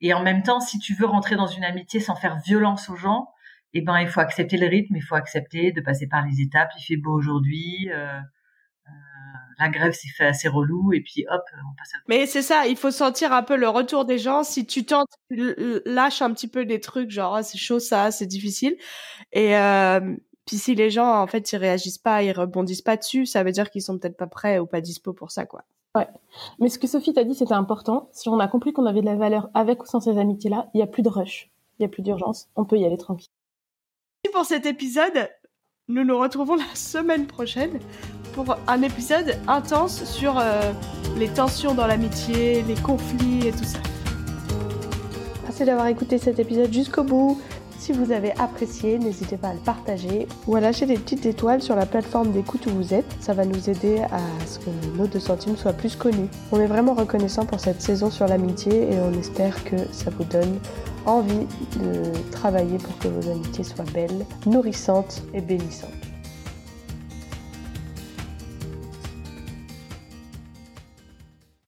[0.00, 2.96] Et en même temps, si tu veux rentrer dans une amitié sans faire violence aux
[2.96, 3.30] gens,
[3.72, 6.70] eh ben il faut accepter le rythme, il faut accepter de passer par les étapes.
[6.78, 7.90] Il fait beau aujourd'hui.
[7.90, 8.20] Euh,
[9.58, 11.98] la grève s'est fait assez relou et puis hop, on passe à...
[12.08, 14.42] Mais c'est ça, il faut sentir un peu le retour des gens.
[14.42, 18.26] Si tu tentes, lâche un petit peu des trucs, genre ah, c'est chaud ça, c'est
[18.26, 18.76] difficile.
[19.32, 20.16] Et euh,
[20.46, 23.52] puis si les gens en fait ils réagissent pas, ils rebondissent pas dessus, ça veut
[23.52, 25.64] dire qu'ils sont peut-être pas prêts ou pas dispo pour ça quoi.
[25.96, 26.08] Ouais.
[26.58, 28.08] Mais ce que Sophie t'a dit, c'était important.
[28.12, 30.80] Si on a compris qu'on avait de la valeur avec ou sans ces amitiés-là, il
[30.80, 33.30] y a plus de rush, il y a plus d'urgence, on peut y aller tranquille
[34.34, 35.30] pour cet épisode.
[35.86, 37.78] Nous nous retrouvons la semaine prochaine
[38.34, 40.72] pour un épisode intense sur euh,
[41.16, 43.78] les tensions dans l'amitié, les conflits et tout ça.
[45.44, 47.40] Merci d'avoir écouté cet épisode jusqu'au bout.
[47.78, 51.60] Si vous avez apprécié, n'hésitez pas à le partager ou à lâcher des petites étoiles
[51.60, 53.04] sur la plateforme d'écoute où vous êtes.
[53.20, 56.28] Ça va nous aider à ce que nos deux centimes soient plus connus.
[56.50, 60.24] On est vraiment reconnaissant pour cette saison sur l'amitié et on espère que ça vous
[60.24, 60.58] donne
[61.04, 66.13] envie de travailler pour que vos amitiés soient belles, nourrissantes et bénissantes.